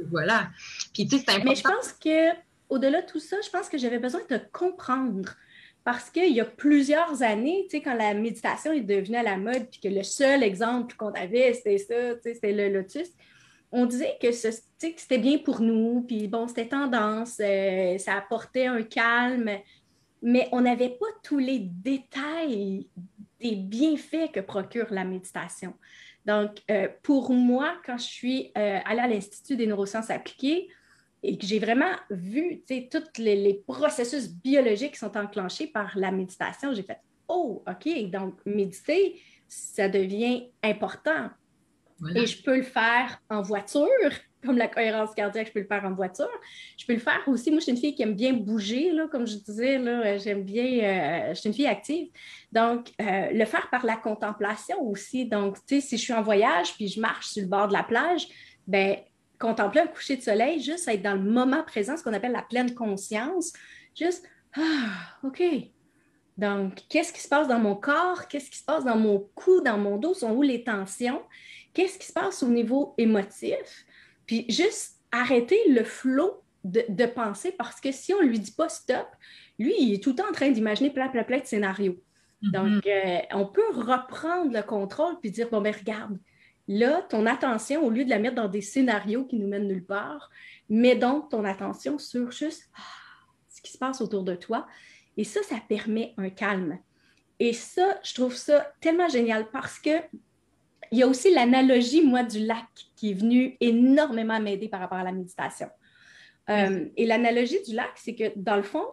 voilà. 0.09 0.47
Puis, 0.95 1.05
tu 1.07 1.17
sais, 1.17 1.23
c'est 1.27 1.35
important. 1.35 1.49
Mais 1.49 1.55
je 1.55 1.63
pense 1.63 1.93
que, 1.93 2.31
au-delà 2.69 3.01
de 3.01 3.05
tout 3.05 3.19
ça, 3.19 3.35
je 3.43 3.49
pense 3.49 3.67
que 3.67 3.77
j'avais 3.77 3.99
besoin 3.99 4.21
de 4.29 4.39
comprendre 4.51 5.35
parce 5.83 6.09
qu'il 6.09 6.33
y 6.33 6.39
a 6.39 6.45
plusieurs 6.45 7.21
années, 7.21 7.67
tu 7.69 7.77
sais, 7.77 7.83
quand 7.83 7.93
la 7.93 8.13
méditation 8.13 8.71
est 8.71 8.81
devenue 8.81 9.17
à 9.17 9.23
la 9.23 9.37
mode, 9.37 9.67
puis 9.69 9.81
que 9.81 9.87
le 9.89 10.03
seul 10.03 10.41
exemple 10.41 10.95
qu'on 10.95 11.11
avait, 11.11 11.53
c'était 11.53 11.77
ça, 11.77 12.15
tu 12.15 12.21
sais, 12.23 12.33
c'était 12.35 12.53
le 12.53 12.69
lotus, 12.69 13.09
on 13.71 13.85
disait 13.85 14.17
que, 14.21 14.31
ce, 14.31 14.47
que 14.47 14.87
c'était 14.97 15.17
bien 15.17 15.37
pour 15.37 15.59
nous, 15.59 16.01
puis 16.07 16.27
bon, 16.27 16.47
c'était 16.47 16.69
tendance, 16.69 17.39
euh, 17.39 17.97
ça 17.97 18.15
apportait 18.15 18.67
un 18.67 18.81
calme, 18.83 19.51
mais 20.21 20.47
on 20.53 20.61
n'avait 20.61 20.89
pas 20.89 21.05
tous 21.23 21.39
les 21.39 21.59
détails 21.59 22.87
des 23.39 23.55
bienfaits 23.55 24.31
que 24.33 24.39
procure 24.39 24.87
la 24.91 25.03
méditation. 25.03 25.73
Donc, 26.25 26.61
euh, 26.71 26.87
pour 27.03 27.31
moi, 27.31 27.75
quand 27.85 27.97
je 27.97 28.05
suis 28.05 28.51
euh, 28.57 28.79
allée 28.85 29.01
à 29.01 29.07
l'Institut 29.07 29.55
des 29.55 29.67
neurosciences 29.67 30.09
appliquées, 30.09 30.67
et 31.27 31.37
que 31.37 31.45
j'ai 31.45 31.59
vraiment 31.59 31.91
vu 32.09 32.63
tous 32.91 33.21
les, 33.21 33.63
processus 33.67 34.29
biologiques 34.29 34.93
qui 34.93 34.99
sont 34.99 35.15
enclenchés 35.17 35.67
par 35.67 35.91
la 35.95 36.11
méditation, 36.11 36.73
j'ai 36.73 36.83
fait 36.83 36.99
Oh, 37.27 37.63
OK, 37.67 38.09
donc 38.11 38.35
méditer, 38.45 39.19
ça 39.47 39.89
devient 39.89 40.49
important. 40.63 41.29
Et 42.15 42.27
je 42.27 42.43
peux 42.43 42.57
le 42.57 42.63
faire 42.63 43.19
en 43.29 43.41
voiture, 43.41 43.87
comme 44.45 44.57
la 44.57 44.67
cohérence 44.67 45.15
cardiaque, 45.15 45.47
je 45.47 45.53
peux 45.53 45.61
le 45.61 45.65
faire 45.65 45.85
en 45.85 45.93
voiture. 45.93 46.29
Je 46.77 46.85
peux 46.85 46.93
le 46.93 46.99
faire 46.99 47.21
aussi. 47.27 47.49
Moi, 47.49 47.59
je 47.59 47.63
suis 47.63 47.71
une 47.71 47.77
fille 47.77 47.95
qui 47.95 48.03
aime 48.03 48.13
bien 48.13 48.33
bouger, 48.33 48.91
là, 48.91 49.07
comme 49.07 49.25
je 49.25 49.37
disais, 49.37 49.77
là, 49.79 50.17
j'aime 50.17 50.43
bien, 50.43 50.65
euh, 50.65 51.29
je 51.29 51.39
suis 51.39 51.47
une 51.49 51.55
fille 51.55 51.67
active. 51.67 52.09
Donc, 52.51 52.91
euh, 53.01 53.31
le 53.31 53.45
faire 53.45 53.69
par 53.71 53.85
la 53.85 53.95
contemplation 53.95 54.81
aussi. 54.83 55.25
Donc, 55.25 55.55
tu 55.65 55.75
sais, 55.75 55.81
si 55.81 55.97
je 55.97 56.03
suis 56.03 56.13
en 56.13 56.21
voyage 56.21 56.75
puis 56.75 56.87
je 56.87 56.99
marche 56.99 57.27
sur 57.27 57.41
le 57.41 57.49
bord 57.49 57.67
de 57.67 57.73
la 57.73 57.83
plage, 57.83 58.27
ben 58.67 58.97
contempler 59.45 59.81
un 59.81 59.87
coucher 59.87 60.17
de 60.17 60.21
soleil, 60.21 60.59
juste 60.59 60.87
être 60.87 61.01
dans 61.01 61.13
le 61.13 61.21
moment 61.21 61.63
présent, 61.63 61.95
ce 61.97 62.03
qu'on 62.03 62.13
appelle 62.13 62.31
la 62.31 62.41
pleine 62.41 62.73
conscience, 62.73 63.53
juste, 63.97 64.27
ah, 64.57 65.17
OK. 65.23 65.41
Donc, 66.37 66.81
qu'est-ce 66.89 67.13
qui 67.13 67.21
se 67.21 67.27
passe 67.27 67.47
dans 67.47 67.59
mon 67.59 67.75
corps? 67.75 68.27
Qu'est-ce 68.27 68.49
qui 68.49 68.57
se 68.57 68.63
passe 68.63 68.83
dans 68.83 68.97
mon 68.97 69.29
cou, 69.35 69.61
dans 69.61 69.77
mon 69.77 69.97
dos? 69.97 70.13
Sont 70.13 70.31
où 70.31 70.41
les 70.41 70.63
tensions? 70.63 71.21
Qu'est-ce 71.73 71.97
qui 71.97 72.07
se 72.07 72.13
passe 72.13 72.43
au 72.43 72.47
niveau 72.47 72.93
émotif? 72.97 73.85
Puis 74.25 74.45
juste 74.49 74.95
arrêter 75.11 75.59
le 75.69 75.83
flot 75.83 76.41
de, 76.63 77.05
pensée 77.05 77.51
parce 77.51 77.79
que 77.79 77.91
si 77.91 78.13
on 78.13 78.21
ne 78.21 78.27
lui 78.27 78.39
dit 78.39 78.51
pas 78.51 78.69
stop, 78.69 79.07
lui, 79.59 79.73
il 79.79 79.93
est 79.93 80.03
tout 80.03 80.09
le 80.09 80.15
temps 80.15 80.27
en 80.27 80.33
train 80.33 80.49
d'imaginer 80.49 80.89
plein, 80.89 81.07
plein, 81.07 81.23
plein 81.23 81.39
de 81.39 81.45
scénarios. 81.45 82.01
Mm-hmm. 82.41 82.51
Donc, 82.51 82.87
euh, 82.87 83.19
on 83.31 83.45
peut 83.45 83.69
reprendre 83.71 84.51
le 84.51 84.63
contrôle 84.63 85.19
puis 85.21 85.31
dire, 85.31 85.49
bon, 85.49 85.61
ben 85.61 85.73
regarde, 85.73 86.17
Là, 86.67 87.03
ton 87.09 87.25
attention, 87.25 87.85
au 87.85 87.89
lieu 87.89 88.05
de 88.05 88.09
la 88.09 88.19
mettre 88.19 88.35
dans 88.35 88.47
des 88.47 88.61
scénarios 88.61 89.25
qui 89.25 89.37
nous 89.37 89.47
mènent 89.47 89.67
nulle 89.67 89.85
part, 89.85 90.29
mets 90.69 90.95
donc 90.95 91.29
ton 91.29 91.45
attention 91.45 91.99
sur 91.99 92.31
juste 92.31 92.69
ah, 92.75 92.81
ce 93.49 93.61
qui 93.61 93.71
se 93.71 93.77
passe 93.77 94.01
autour 94.01 94.23
de 94.23 94.35
toi. 94.35 94.67
Et 95.17 95.23
ça, 95.23 95.43
ça 95.43 95.57
permet 95.67 96.13
un 96.17 96.29
calme. 96.29 96.79
Et 97.39 97.53
ça, 97.53 97.99
je 98.03 98.13
trouve 98.13 98.35
ça 98.35 98.73
tellement 98.81 99.09
génial 99.09 99.49
parce 99.51 99.79
que 99.79 99.91
il 100.91 100.99
y 100.99 101.03
a 101.03 101.07
aussi 101.07 101.33
l'analogie, 101.33 102.03
moi, 102.03 102.23
du 102.23 102.45
lac 102.45 102.67
qui 102.95 103.11
est 103.11 103.13
venu 103.15 103.57
énormément 103.59 104.39
m'aider 104.39 104.69
par 104.69 104.79
rapport 104.79 104.99
à 104.99 105.03
la 105.03 105.11
méditation. 105.11 105.67
Euh, 106.49 106.87
et 106.95 107.05
l'analogie 107.05 107.61
du 107.63 107.73
lac, 107.73 107.91
c'est 107.95 108.15
que 108.15 108.31
dans 108.35 108.55
le 108.55 108.63
fond, 108.63 108.85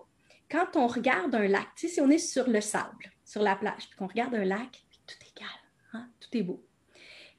quand 0.51 0.77
on 0.77 0.87
regarde 0.87 1.35
un 1.35 1.47
lac, 1.49 1.69
si 1.77 2.01
on 2.01 2.11
est 2.11 2.19
sur 2.19 2.49
le 2.49 2.61
sable, 2.61 3.13
sur 3.25 3.43
la 3.43 3.57
plage, 3.57 3.89
puis 3.89 3.97
qu'on 3.99 4.07
regarde 4.07 4.35
un 4.35 4.45
lac, 4.45 4.85
tout 5.07 5.17
est 5.21 5.35
calme, 5.35 5.51
hein, 5.93 6.09
tout 6.19 6.37
est 6.37 6.43
beau. 6.43 6.65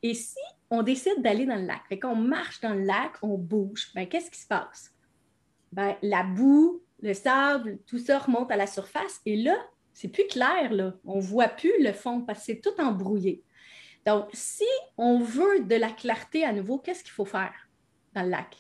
Et 0.03 0.13
si 0.13 0.38
on 0.69 0.83
décide 0.83 1.22
d'aller 1.22 1.45
dans 1.45 1.55
le 1.55 1.65
lac, 1.65 1.81
fait 1.88 1.98
qu'on 1.98 2.15
marche 2.15 2.60
dans 2.60 2.74
le 2.74 2.83
lac, 2.83 3.13
on 3.22 3.38
bouge, 3.38 3.89
ben, 3.95 4.05
qu'est-ce 4.07 4.29
qui 4.29 4.39
se 4.39 4.48
passe? 4.48 4.93
Ben, 5.72 5.95
la 6.01 6.24
boue, 6.24 6.83
le 7.01 7.13
sable, 7.13 7.79
tout 7.88 8.00
ça 8.00 8.19
remonte 8.19 8.51
à 8.51 8.57
la 8.57 8.67
surface 8.67 9.22
et 9.25 9.38
là, 9.38 9.55
c'est 9.93 10.10
plus 10.10 10.27
clair, 10.27 10.74
là. 10.74 10.95
On 11.05 11.17
ne 11.17 11.22
voit 11.22 11.48
plus 11.48 11.81
le 11.81 11.93
fond 11.93 12.22
parce 12.22 12.39
que 12.39 12.45
c'est 12.45 12.62
tout 12.62 12.79
embrouillé. 12.79 13.43
Donc, 14.05 14.27
si 14.33 14.65
on 14.98 15.19
veut 15.19 15.63
de 15.63 15.75
la 15.75 15.89
clarté 15.89 16.43
à 16.43 16.51
nouveau, 16.51 16.79
qu'est-ce 16.79 17.03
qu'il 17.03 17.13
faut 17.13 17.25
faire 17.25 17.53
dans 18.13 18.24
le 18.24 18.29
lac? 18.29 18.57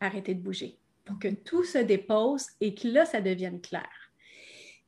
Arrêter 0.00 0.34
de 0.34 0.40
bouger 0.40 0.78
pour 1.04 1.18
que 1.18 1.28
tout 1.28 1.64
se 1.64 1.78
dépose 1.78 2.46
et 2.60 2.74
que 2.74 2.86
là, 2.86 3.06
ça 3.06 3.20
devienne 3.20 3.60
clair. 3.60 3.88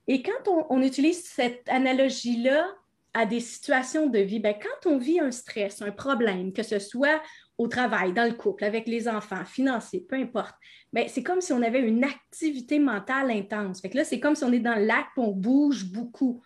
Et 0.06 0.22
quand 0.22 0.48
on, 0.48 0.66
on 0.70 0.82
utilise 0.82 1.24
cette 1.24 1.68
analogie-là 1.68 2.66
à 3.12 3.26
des 3.26 3.40
situations 3.40 4.06
de 4.06 4.18
vie, 4.18 4.38
ben, 4.38 4.54
quand 4.54 4.90
on 4.90 4.98
vit 4.98 5.20
un 5.20 5.30
stress, 5.30 5.82
un 5.82 5.90
problème, 5.90 6.52
que 6.52 6.62
ce 6.62 6.78
soit 6.78 7.20
au 7.58 7.68
travail, 7.68 8.12
dans 8.12 8.24
le 8.24 8.34
couple, 8.34 8.64
avec 8.64 8.86
les 8.86 9.08
enfants, 9.08 9.44
financier, 9.44 10.04
peu 10.08 10.16
importe, 10.16 10.54
ben, 10.92 11.06
c'est 11.08 11.22
comme 11.22 11.40
si 11.40 11.52
on 11.52 11.62
avait 11.62 11.80
une 11.80 12.04
activité 12.04 12.78
mentale 12.78 13.30
intense. 13.30 13.80
Fait 13.80 13.90
que 13.90 13.96
là, 13.96 14.04
c'est 14.04 14.20
comme 14.20 14.34
si 14.34 14.44
on 14.44 14.52
est 14.52 14.60
dans 14.60 14.76
le 14.76 14.86
lac 14.86 15.06
et 15.16 15.20
on 15.20 15.32
bouge 15.32 15.84
beaucoup. 15.84 16.42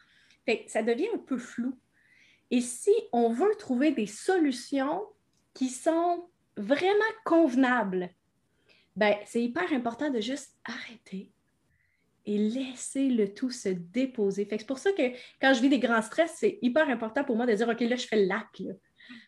Fait 0.46 0.64
ça 0.68 0.82
devient 0.82 1.08
un 1.14 1.18
peu 1.18 1.38
flou. 1.38 1.78
Et 2.50 2.60
si 2.60 2.92
on 3.12 3.30
veut 3.32 3.54
trouver 3.58 3.92
des 3.92 4.06
solutions 4.06 5.02
qui 5.54 5.68
sont 5.68 6.28
vraiment 6.56 7.14
convenables, 7.24 8.10
ben, 8.96 9.14
c'est 9.26 9.42
hyper 9.42 9.72
important 9.72 10.10
de 10.10 10.20
juste 10.20 10.56
arrêter, 10.64 11.32
et 12.26 12.38
laisser 12.38 13.08
le 13.08 13.32
tout 13.32 13.50
se 13.50 13.68
déposer. 13.68 14.46
c'est 14.50 14.66
pour 14.66 14.78
ça 14.78 14.92
que 14.92 15.02
quand 15.40 15.52
je 15.52 15.60
vis 15.60 15.68
des 15.68 15.78
grands 15.78 16.02
stress, 16.02 16.32
c'est 16.36 16.58
hyper 16.62 16.88
important 16.88 17.24
pour 17.24 17.36
moi 17.36 17.46
de 17.46 17.52
dire, 17.52 17.68
OK, 17.68 17.80
là, 17.80 17.96
je 17.96 18.06
fais 18.06 18.22
le 18.22 18.26
lac. 18.26 18.62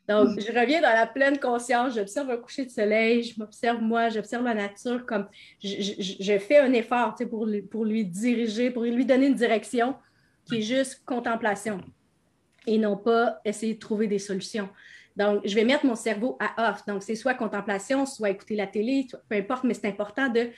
Donc, 0.09 0.29
mm. 0.29 0.41
je 0.41 0.59
reviens 0.59 0.81
dans 0.81 0.93
la 0.93 1.07
pleine 1.07 1.39
conscience, 1.39 1.95
j'observe 1.95 2.31
un 2.31 2.37
coucher 2.37 2.65
de 2.65 2.71
soleil, 2.71 3.23
je 3.23 3.39
m'observe 3.39 3.83
moi, 3.83 4.09
j'observe 4.09 4.45
la 4.45 4.55
nature 4.55 5.05
comme 5.05 5.29
je, 5.63 6.39
fais 6.39 6.59
un 6.59 6.73
effort 6.73 7.15
pour, 7.29 7.47
lui, 7.47 7.63
pour 7.63 7.85
lui 7.85 8.05
diriger, 8.05 8.71
pour 8.71 8.85
lui 8.85 9.05
donner 9.05 9.27
une 9.27 9.35
direction 9.35 9.95
qui 10.47 10.59
est 10.59 10.63
juste 10.63 11.03
contemplation 11.05 11.81
et 12.67 12.79
non 12.79 12.97
pas 12.97 13.41
essayer 13.45 13.75
de 13.75 13.79
trouver 13.79 14.07
des 14.07 14.19
solutions. 14.19 14.69
Donc, 15.17 15.41
je 15.45 15.55
vais 15.55 15.65
mettre 15.65 15.87
mon 15.87 15.95
cerveau 15.95 16.37
à 16.41 16.71
off. 16.71 16.85
Donc, 16.87 17.03
c'est 17.03 17.15
soit 17.15 17.35
contemplation, 17.35 18.05
soit 18.05 18.31
écouter 18.31 18.55
la 18.55 18.67
télé, 18.67 19.07
peu 19.29 19.37
importe, 19.37 19.65
mais 19.65 19.75
c'est 19.75 19.89
important 19.89 20.29
de 20.29 20.51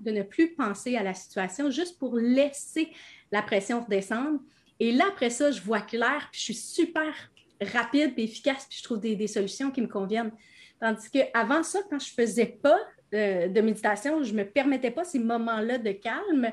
de 0.00 0.10
ne 0.10 0.22
plus 0.22 0.54
penser 0.54 0.96
à 0.96 1.02
la 1.02 1.14
situation 1.14 1.70
juste 1.70 1.98
pour 1.98 2.16
laisser 2.16 2.88
la 3.32 3.42
pression 3.42 3.84
redescendre. 3.84 4.40
Et 4.80 4.92
là, 4.92 5.06
après 5.08 5.30
ça, 5.30 5.50
je 5.50 5.60
vois 5.60 5.80
clair, 5.80 6.28
puis 6.30 6.40
je 6.40 6.44
suis 6.44 6.54
super 6.54 7.12
rapide 7.60 8.12
et 8.16 8.24
efficace, 8.24 8.66
puis 8.68 8.78
je 8.78 8.84
trouve 8.84 9.00
des, 9.00 9.26
solutions 9.26 9.70
qui 9.70 9.82
me 9.82 9.88
conviennent. 9.88 10.32
Tandis 10.80 11.10
qu'avant 11.10 11.62
ça, 11.62 11.80
quand 11.90 11.98
je 11.98 12.10
ne 12.10 12.26
faisais 12.26 12.46
pas 12.46 12.78
euh, 13.14 13.48
de 13.48 13.60
méditation, 13.60 14.22
je 14.22 14.32
ne 14.32 14.38
me 14.38 14.44
permettais 14.44 14.92
pas 14.92 15.04
ces 15.04 15.18
moments-là 15.18 15.78
de 15.78 15.92
calme, 15.92 16.52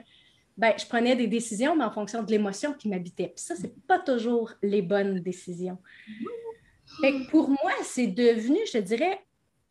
ben, 0.58 0.74
je 0.78 0.86
prenais 0.86 1.16
des 1.16 1.28
décisions, 1.28 1.76
mais 1.76 1.84
en 1.84 1.92
fonction 1.92 2.24
de 2.24 2.32
l'émotion 2.32 2.74
qui 2.74 2.88
m'habitait. 2.88 3.28
Puis 3.36 3.44
ça, 3.44 3.56
ce 3.56 3.64
n'est 3.64 3.74
pas 3.88 4.00
toujours 4.00 4.54
les 4.64 4.82
bonnes 4.82 5.20
décisions. 5.20 5.78
pour 7.30 7.50
moi, 7.50 7.74
c'est 7.84 8.08
devenu, 8.08 8.60
je 8.72 8.80
dirais, 8.80 9.20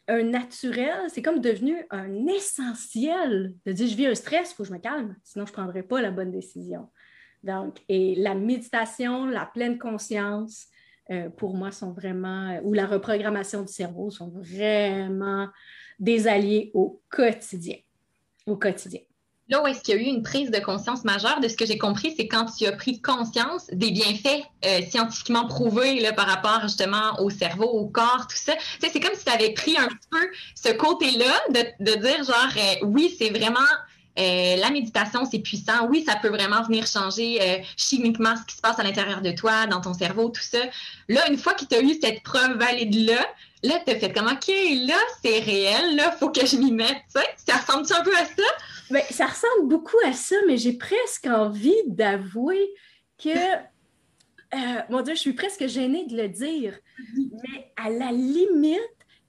un 0.09 0.23
naturel, 0.23 1.09
c'est 1.09 1.23
comme 1.23 1.41
devenu 1.41 1.87
un 1.91 2.27
essentiel 2.27 3.55
de 3.65 3.73
dire 3.73 3.89
je 3.89 3.97
vis 3.97 4.07
un 4.07 4.15
stress, 4.15 4.51
il 4.51 4.55
faut 4.55 4.63
que 4.63 4.69
je 4.69 4.75
me 4.75 4.79
calme, 4.79 5.17
sinon 5.25 5.47
je 5.47 5.53
ne 5.53 5.55
prendrai 5.55 5.83
pas 5.83 6.03
la 6.03 6.11
bonne 6.11 6.31
décision. 6.31 6.89
Donc, 7.43 7.79
et 7.89 8.15
la 8.17 8.35
méditation, 8.35 9.27
la 9.27 9.47
pleine 9.47 9.79
conscience, 9.79 10.67
euh, 11.11 11.29
pour 11.29 11.55
moi, 11.55 11.71
sont 11.71 11.93
vraiment, 11.93 12.59
ou 12.63 12.73
la 12.73 12.87
reprogrammation 12.87 13.63
du 13.63 13.73
cerveau 13.73 14.11
sont 14.11 14.31
vraiment 14.31 15.49
des 15.99 16.27
alliés 16.27 16.71
au 16.75 17.03
quotidien. 17.11 17.77
Au 18.47 18.57
quotidien. 18.57 19.01
Là 19.51 19.63
où 19.63 19.67
est-ce 19.67 19.83
qu'il 19.83 19.95
y 19.95 19.99
a 19.99 20.01
eu 20.01 20.07
une 20.07 20.23
prise 20.23 20.51
de 20.51 20.59
conscience 20.59 21.05
majeure, 21.05 21.39
de 21.41 21.49
ce 21.49 21.57
que 21.57 21.67
j'ai 21.67 21.77
compris, 21.77 22.15
c'est 22.17 22.27
quand 22.27 22.47
tu 22.47 22.65
as 22.65 22.73
pris 22.73 23.03
conscience 23.03 23.67
des 23.71 23.91
bienfaits 23.91 24.43
euh, 24.65 24.81
scientifiquement 24.89 25.47
prouvés 25.47 26.01
là, 26.01 26.15
par 26.15 26.27
rapport 26.27 26.63
justement 26.63 27.21
au 27.21 27.29
cerveau, 27.29 27.67
au 27.67 27.87
corps, 27.87 28.27
tout 28.27 28.37
ça. 28.37 28.55
C'est 28.81 29.01
comme 29.01 29.15
si 29.15 29.25
tu 29.25 29.31
avais 29.31 29.53
pris 29.53 29.77
un 29.77 29.89
peu 30.11 30.27
ce 30.55 30.73
côté-là 30.73 31.41
de, 31.51 31.85
de, 31.85 31.95
dire 32.01 32.25
genre, 32.25 32.53
euh, 32.57 32.87
oui, 32.87 33.15
c'est 33.19 33.29
vraiment 33.29 33.61
euh, 34.19 34.57
la 34.57 34.71
méditation, 34.71 35.27
c'est 35.31 35.41
puissant. 35.41 35.89
Oui, 35.91 36.05
ça 36.07 36.17
peut 36.17 36.29
vraiment 36.29 36.63
venir 36.63 36.87
changer 36.87 37.63
chimiquement 37.77 38.37
ce 38.37 38.47
qui 38.47 38.57
se 38.57 38.63
passe 38.63 38.79
à 38.79 38.83
l'intérieur 38.83 39.21
de 39.21 39.33
toi, 39.33 39.67
dans 39.67 39.83
ton 39.83 39.93
cerveau, 39.93 40.31
tout 40.31 40.41
ça. 40.41 40.61
Là, 41.09 41.29
une 41.29 41.37
fois 41.37 41.53
que 41.53 41.67
tu 41.67 41.75
as 41.75 41.83
eu 41.83 41.99
cette 42.01 42.23
preuve 42.23 42.57
valide-là, 42.57 43.27
là, 43.63 43.75
tu 43.85 43.93
as 43.93 43.97
fait 43.99 44.13
comme, 44.13 44.29
OK, 44.29 44.49
là, 44.87 44.97
c'est 45.23 45.41
réel, 45.41 45.97
là, 45.97 46.13
faut 46.13 46.31
que 46.31 46.47
je 46.47 46.57
m'y 46.57 46.73
mette. 46.73 47.03
Ça 47.47 47.57
ressemble 47.57 47.87
un 47.93 48.05
peu 48.05 48.17
à 48.17 48.25
ça? 48.25 48.43
Bien, 48.91 49.03
ça 49.11 49.27
ressemble 49.27 49.69
beaucoup 49.69 49.97
à 50.05 50.13
ça, 50.13 50.37
mais 50.47 50.57
j'ai 50.57 50.77
presque 50.77 51.27
envie 51.27 51.75
d'avouer 51.87 52.71
que, 53.19 53.31
euh, 53.31 54.81
mon 54.91 55.03
Dieu, 55.03 55.15
je 55.15 55.21
suis 55.21 55.33
presque 55.33 55.67
gênée 55.67 56.07
de 56.07 56.17
le 56.17 56.29
dire, 56.29 56.79
mais 57.17 57.73
à 57.77 57.91
la 57.91 58.13
limite, 58.13 58.81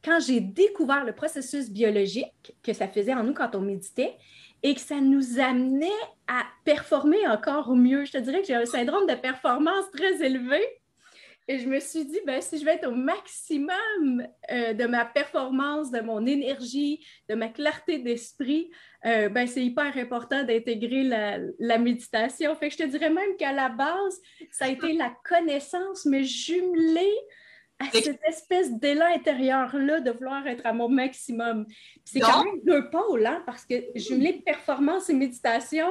quand 0.04 0.20
j'ai 0.20 0.40
découvert 0.40 1.04
le 1.04 1.14
processus 1.14 1.70
biologique 1.70 2.56
que 2.62 2.74
ça 2.74 2.88
faisait 2.88 3.14
en 3.14 3.24
nous 3.24 3.34
quand 3.34 3.56
on 3.56 3.62
méditait 3.62 4.16
et 4.62 4.76
que 4.76 4.82
ça 4.82 5.02
nous 5.02 5.40
amenait 5.40 5.88
à 6.28 6.44
performer 6.64 7.28
encore 7.28 7.76
mieux, 7.76 8.06
je 8.06 8.12
te 8.12 8.18
dirais 8.18 8.42
que 8.42 8.48
j'ai 8.48 8.56
un 8.56 8.66
syndrome 8.66 9.08
de 9.08 9.16
performance 9.16 9.86
très 9.92 10.24
élevé. 10.24 10.62
Et 11.48 11.60
je 11.60 11.68
me 11.68 11.80
suis 11.80 12.06
dit, 12.06 12.20
ben, 12.26 12.42
si 12.42 12.58
je 12.58 12.66
veux 12.66 12.72
être 12.72 12.88
au 12.88 12.96
maximum 12.96 14.28
euh, 14.52 14.74
de 14.74 14.86
ma 14.88 15.06
performance, 15.06 15.92
de 15.92 16.00
mon 16.00 16.26
énergie, 16.26 17.06
de 17.30 17.36
ma 17.36 17.50
clarté 17.50 18.00
d'esprit, 18.00 18.72
euh, 19.06 19.30
ben, 19.30 19.46
c'est 19.46 19.64
hyper 19.64 19.96
important 19.98 20.44
d'intégrer 20.44 21.04
la, 21.04 21.38
la, 21.60 21.78
méditation. 21.78 22.56
Fait 22.56 22.70
que 22.70 22.74
je 22.74 22.80
te 22.80 22.90
dirais 22.90 23.12
même 23.12 23.36
qu'à 23.38 23.54
la 23.54 23.70
base, 23.70 24.20
ça 24.50 24.66
a 24.66 24.70
été 24.70 24.94
la 24.94 25.16
connaissance, 25.24 26.06
mais 26.06 26.24
jumelée 26.24 27.14
à 27.80 27.92
cette 27.92 28.24
espèce 28.28 28.72
d'élan 28.74 29.06
intérieur-là 29.14 30.00
de 30.00 30.12
vouloir 30.12 30.48
être 30.48 30.66
à 30.66 30.74
mon 30.74 30.90
maximum. 30.90 31.66
C'est 32.06 32.22
quand 32.22 32.44
même 32.44 32.62
deux 32.64 32.90
pôles, 32.90 33.26
hein, 33.26 33.44
parce 33.46 33.66
que 33.66 33.76
jumeler 33.96 34.42
performance 34.46 35.10
et 35.10 35.14
méditation, 35.14 35.90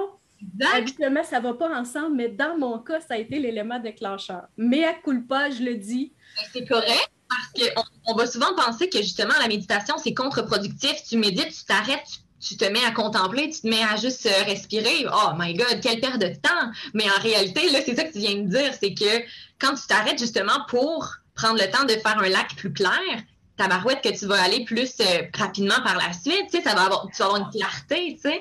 Habituellement, 0.74 1.24
ça 1.24 1.38
ne 1.38 1.44
va 1.44 1.54
pas 1.54 1.78
ensemble, 1.78 2.16
mais 2.16 2.28
dans 2.28 2.56
mon 2.58 2.78
cas, 2.78 3.00
ça 3.00 3.14
a 3.14 3.16
été 3.18 3.38
l'élément 3.38 3.78
déclencheur. 3.78 4.44
Mais 4.56 4.84
à 4.84 4.94
culpa, 4.94 5.50
je 5.50 5.62
le 5.62 5.74
dis. 5.76 6.12
Ben, 6.36 6.48
c'est 6.52 6.66
correct 6.66 7.10
parce 7.28 7.72
qu'on 7.72 7.82
on 8.06 8.14
va 8.14 8.26
souvent 8.26 8.54
penser 8.54 8.88
que 8.88 8.98
justement 8.98 9.34
la 9.40 9.48
méditation, 9.48 9.96
c'est 9.98 10.14
contre-productif. 10.14 10.94
Tu 11.08 11.16
médites, 11.16 11.52
tu 11.52 11.64
t'arrêtes, 11.64 12.06
tu, 12.40 12.56
te 12.56 12.64
mets 12.64 12.84
à 12.84 12.90
contempler, 12.90 13.50
tu 13.50 13.62
te 13.62 13.68
mets 13.68 13.82
à 13.82 13.96
juste 13.96 14.26
euh, 14.26 14.44
respirer. 14.44 15.06
Oh 15.12 15.30
my 15.36 15.54
God, 15.54 15.80
quelle 15.82 16.00
perte 16.00 16.20
de 16.20 16.28
temps! 16.28 16.70
Mais 16.92 17.04
en 17.04 17.20
réalité, 17.20 17.70
là, 17.70 17.80
c'est 17.84 17.96
ça 17.96 18.04
que 18.04 18.12
tu 18.12 18.18
viens 18.18 18.36
de 18.36 18.48
dire, 18.48 18.72
c'est 18.78 18.94
que 18.94 19.24
quand 19.58 19.74
tu 19.74 19.86
t'arrêtes 19.86 20.18
justement 20.18 20.64
pour 20.68 21.14
prendre 21.34 21.58
le 21.60 21.70
temps 21.70 21.84
de 21.84 21.94
faire 21.94 22.18
un 22.18 22.28
lac 22.28 22.54
plus 22.56 22.72
clair, 22.72 23.22
ta 23.56 23.68
barouette 23.68 24.02
que 24.02 24.16
tu 24.16 24.26
vas 24.26 24.42
aller 24.42 24.64
plus 24.64 24.94
euh, 25.00 25.22
rapidement 25.34 25.80
par 25.84 25.96
la 25.96 26.12
suite, 26.12 26.46
tu 26.50 26.58
sais, 26.58 26.62
ça 26.62 26.74
va 26.74 26.82
avoir, 26.82 27.06
tu 27.10 27.18
vas 27.18 27.26
avoir 27.26 27.40
une 27.40 27.50
clarté, 27.50 28.14
tu 28.16 28.30
sais. 28.30 28.40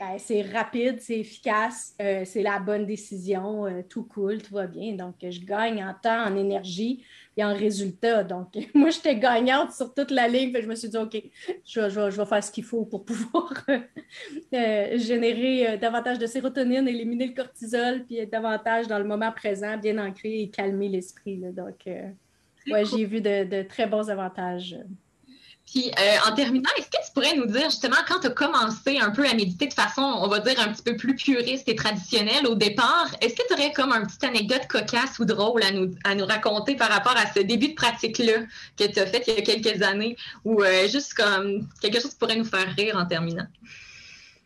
Ben, 0.00 0.16
c'est 0.16 0.40
rapide, 0.40 0.98
c'est 0.98 1.18
efficace, 1.18 1.94
euh, 2.00 2.22
c'est 2.24 2.40
la 2.40 2.58
bonne 2.58 2.86
décision, 2.86 3.66
euh, 3.66 3.82
tout 3.86 4.04
cool, 4.04 4.40
tout 4.40 4.54
va 4.54 4.66
bien. 4.66 4.94
Donc, 4.94 5.16
je 5.20 5.44
gagne 5.44 5.84
en 5.84 5.92
temps, 5.92 6.24
en 6.24 6.38
énergie 6.38 7.04
et 7.36 7.44
en 7.44 7.52
résultat. 7.52 8.24
Donc, 8.24 8.46
moi, 8.74 8.88
j'étais 8.88 9.16
gagnante 9.16 9.72
sur 9.72 9.92
toute 9.92 10.10
la 10.10 10.26
ligne. 10.26 10.56
je 10.58 10.66
me 10.66 10.74
suis 10.74 10.88
dit, 10.88 10.96
OK, 10.96 11.22
je, 11.66 11.80
vais 11.80 12.24
faire 12.24 12.42
ce 12.42 12.50
qu'il 12.50 12.64
faut 12.64 12.86
pour 12.86 13.04
pouvoir 13.04 13.52
euh, 13.68 14.96
générer 14.96 15.76
davantage 15.76 16.18
de 16.18 16.24
sérotonine, 16.24 16.88
éliminer 16.88 17.26
le 17.26 17.34
cortisol, 17.34 18.06
puis 18.06 18.16
être 18.16 18.32
davantage 18.32 18.88
dans 18.88 18.98
le 18.98 19.04
moment 19.04 19.32
présent, 19.32 19.76
bien 19.76 19.98
ancré 19.98 20.40
et 20.40 20.48
calmer 20.48 20.88
l'esprit. 20.88 21.36
Donc, 21.36 21.86
ouais, 21.86 22.84
j'ai 22.86 23.04
vu 23.04 23.20
de, 23.20 23.64
très 23.64 23.86
bons 23.86 24.08
avantages. 24.08 24.78
Euh, 25.76 26.16
en 26.26 26.34
terminant, 26.34 26.70
est-ce 26.76 26.88
que 26.88 27.04
tu 27.04 27.12
pourrais 27.14 27.36
nous 27.36 27.46
dire 27.46 27.70
justement 27.70 27.96
quand 28.08 28.20
tu 28.20 28.26
as 28.26 28.30
commencé 28.30 28.98
un 28.98 29.10
peu 29.10 29.24
à 29.26 29.34
méditer 29.34 29.68
de 29.68 29.72
façon, 29.72 30.02
on 30.02 30.26
va 30.26 30.40
dire, 30.40 30.58
un 30.58 30.72
petit 30.72 30.82
peu 30.82 30.96
plus 30.96 31.14
puriste 31.14 31.68
et 31.68 31.76
traditionnelle 31.76 32.46
au 32.46 32.56
départ, 32.56 33.08
est-ce 33.20 33.34
que 33.34 33.46
tu 33.46 33.54
aurais 33.54 33.72
comme 33.72 33.92
une 33.92 34.06
petite 34.06 34.24
anecdote 34.24 34.66
cocasse 34.68 35.18
ou 35.20 35.24
drôle 35.24 35.62
à 35.62 35.70
nous, 35.70 35.94
à 36.04 36.14
nous 36.14 36.26
raconter 36.26 36.74
par 36.74 36.88
rapport 36.88 37.16
à 37.16 37.32
ce 37.32 37.40
début 37.40 37.68
de 37.68 37.74
pratique-là 37.74 38.44
que 38.76 38.84
tu 38.84 38.98
as 38.98 39.06
fait 39.06 39.22
il 39.28 39.34
y 39.34 39.38
a 39.38 39.42
quelques 39.42 39.82
années 39.82 40.16
ou 40.44 40.62
euh, 40.62 40.88
juste 40.88 41.14
comme 41.14 41.68
quelque 41.80 42.00
chose 42.00 42.10
qui 42.10 42.18
pourrait 42.18 42.36
nous 42.36 42.44
faire 42.44 42.74
rire 42.74 42.96
en 42.96 43.06
terminant? 43.06 43.46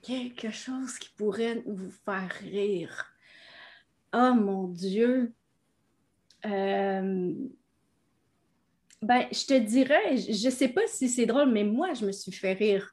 Quelque 0.03 0.51
chose 0.51 0.99
qui 0.99 1.09
pourrait 1.17 1.63
vous 1.65 1.93
faire 2.05 2.31
rire. 2.43 3.07
Oh 4.13 4.35
mon 4.35 4.69
Dieu! 4.69 5.33
Euh 6.45 7.33
ben, 9.05 9.27
je 9.31 9.45
te 9.45 9.59
dirais, 9.59 10.17
je 10.17 10.47
ne 10.47 10.51
sais 10.51 10.69
pas 10.69 10.87
si 10.87 11.11
c'est 11.11 11.27
drôle, 11.27 11.53
mais 11.53 11.65
moi, 11.65 11.93
je 11.93 12.07
me 12.07 12.13
suis 12.13 12.33
fait 12.33 12.55
rire. 12.55 12.91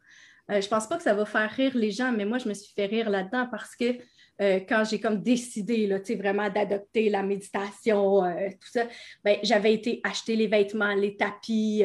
Euh, 0.49 0.59
je 0.59 0.65
ne 0.65 0.69
pense 0.69 0.87
pas 0.87 0.97
que 0.97 1.03
ça 1.03 1.13
va 1.13 1.25
faire 1.25 1.49
rire 1.49 1.71
les 1.73 1.91
gens, 1.91 2.11
mais 2.11 2.25
moi, 2.25 2.37
je 2.37 2.49
me 2.49 2.53
suis 2.53 2.73
fait 2.73 2.85
rire 2.85 3.09
là-dedans 3.09 3.47
parce 3.49 3.75
que 3.77 3.97
euh, 4.41 4.59
quand 4.67 4.83
j'ai 4.83 4.99
comme 4.99 5.21
décidé 5.21 5.87
là, 5.87 5.99
vraiment 6.17 6.49
d'adopter 6.49 7.09
la 7.09 7.23
méditation, 7.23 8.25
euh, 8.25 8.49
tout 8.49 8.69
ça, 8.69 8.87
ben, 9.23 9.37
j'avais 9.43 9.73
été 9.73 10.01
acheter 10.03 10.35
les 10.35 10.47
vêtements, 10.47 10.95
les 10.95 11.15
tapis, 11.15 11.83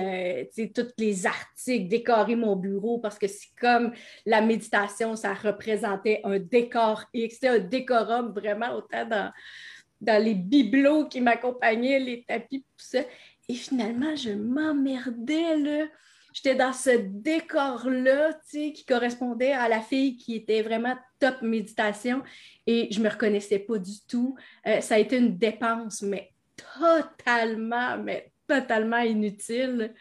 tous 0.75 0.89
les 0.99 1.27
articles, 1.27 1.87
décorer 1.87 2.35
mon 2.35 2.57
bureau 2.57 2.99
parce 2.99 3.19
que 3.19 3.29
c'est 3.29 3.55
comme 3.61 3.93
la 4.25 4.41
méditation, 4.41 5.15
ça 5.15 5.35
représentait 5.35 6.21
un 6.25 6.41
décor 6.41 7.05
X, 7.15 7.35
c'était 7.35 7.49
un 7.49 7.59
décorum 7.61 8.33
vraiment 8.33 8.75
autant 8.75 9.07
dans 10.01 10.23
les 10.23 10.35
bibelots 10.35 11.07
qui 11.07 11.21
m'accompagnaient, 11.21 12.01
les 12.01 12.25
tapis, 12.27 12.63
tout 12.77 12.85
ça. 12.85 13.01
Et 13.49 13.55
finalement, 13.55 14.15
je 14.17 14.31
m'emmerdais, 14.31 15.57
là. 15.57 15.87
J'étais 16.33 16.55
dans 16.55 16.75
ce 16.75 16.91
décor-là, 16.91 18.35
tu 18.35 18.41
sais, 18.45 18.73
qui 18.73 18.85
correspondait 18.85 19.53
à 19.53 19.71
la 19.71 19.81
fille 19.81 20.19
qui 20.19 20.35
était 20.35 20.61
vraiment 20.61 20.95
top 21.19 21.41
méditation 21.41 22.23
et 22.67 22.89
je 22.91 23.01
me 23.01 23.09
reconnaissais 23.09 23.59
pas 23.59 23.79
du 23.79 24.05
tout. 24.07 24.37
Euh, 24.67 24.83
ça 24.83 24.97
a 24.97 24.99
été 24.99 25.17
une 25.17 25.39
dépense, 25.39 26.03
mais 26.03 26.35
totalement, 26.79 27.97
mais 27.97 28.33
totalement 28.47 28.99
inutile. 28.99 29.95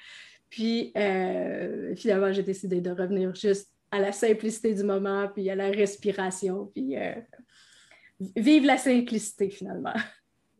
Puis 0.49 0.91
euh, 0.97 1.95
finalement, 1.95 2.33
j'ai 2.33 2.43
décidé 2.43 2.81
de 2.81 2.91
revenir 2.91 3.33
juste 3.33 3.71
à 3.91 3.99
la 3.99 4.11
simplicité 4.11 4.73
du 4.73 4.83
moment, 4.83 5.29
puis 5.33 5.49
à 5.49 5.55
la 5.55 5.69
respiration, 5.69 6.65
puis 6.73 6.97
euh, 6.97 7.15
vive 8.35 8.65
la 8.65 8.77
simplicité 8.77 9.49
finalement. 9.49 9.93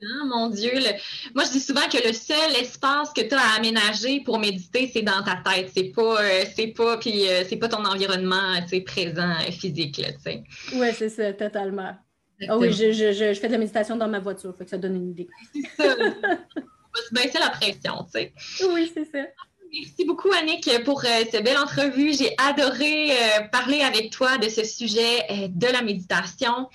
Ah, 0.06 0.26
mon 0.26 0.50
Dieu, 0.50 0.72
moi 1.34 1.44
je 1.46 1.52
dis 1.52 1.60
souvent 1.60 1.88
que 1.92 2.06
le 2.06 2.14
seul 2.14 2.56
espace 2.62 3.12
que 3.14 3.22
tu 3.22 3.34
as 3.34 3.40
à 3.40 3.58
aménager 3.58 4.22
pour 4.22 4.40
méditer, 4.40 4.90
c'est 4.92 5.02
dans 5.02 5.24
ta 5.24 5.38
tête. 5.38 5.72
C'est 5.74 5.92
pas, 5.96 6.22
euh, 6.22 6.44
c'est 6.56 6.68
pas, 6.68 6.98
puis 6.98 7.28
euh, 7.28 7.44
c'est 7.48 7.58
pas 7.58 7.70
ton 7.70 7.84
environnement 7.86 8.54
présent 8.86 9.32
euh, 9.32 9.52
physique. 9.52 10.02
Oui, 10.74 10.88
c'est 10.94 11.10
ça, 11.10 11.34
totalement. 11.34 11.96
Ah 12.48 12.58
oui, 12.58 12.72
je, 12.72 12.92
je, 12.92 13.14
je, 13.14 13.34
fais 13.40 13.48
de 13.48 13.54
la 13.54 13.58
méditation 13.58 13.96
dans 13.96 14.10
ma 14.10 14.20
voiture, 14.20 14.54
faut 14.58 14.64
que 14.64 14.70
ça 14.70 14.78
donne 14.78 14.96
une 14.96 15.12
idée. 15.12 15.30
C'est 15.54 15.84
ça. 15.84 15.96
On 15.98 16.04
va 16.04 17.08
se 17.10 17.14
baisser 17.14 17.40
la 17.40 17.50
pression, 17.50 18.06
tu 18.06 18.12
sais. 18.20 18.34
Oui, 18.70 18.92
c'est 18.94 19.06
ça. 19.06 19.26
Merci 19.74 20.06
beaucoup, 20.06 20.32
Annick, 20.32 20.70
pour 20.86 21.02
cette 21.02 21.44
belle 21.44 21.58
entrevue. 21.58 22.14
J'ai 22.14 22.34
adoré 22.38 23.12
parler 23.52 23.82
avec 23.82 24.12
toi 24.12 24.38
de 24.38 24.48
ce 24.48 24.64
sujet 24.64 25.50
de 25.50 25.68
la 25.68 25.82
méditation. 25.82 26.70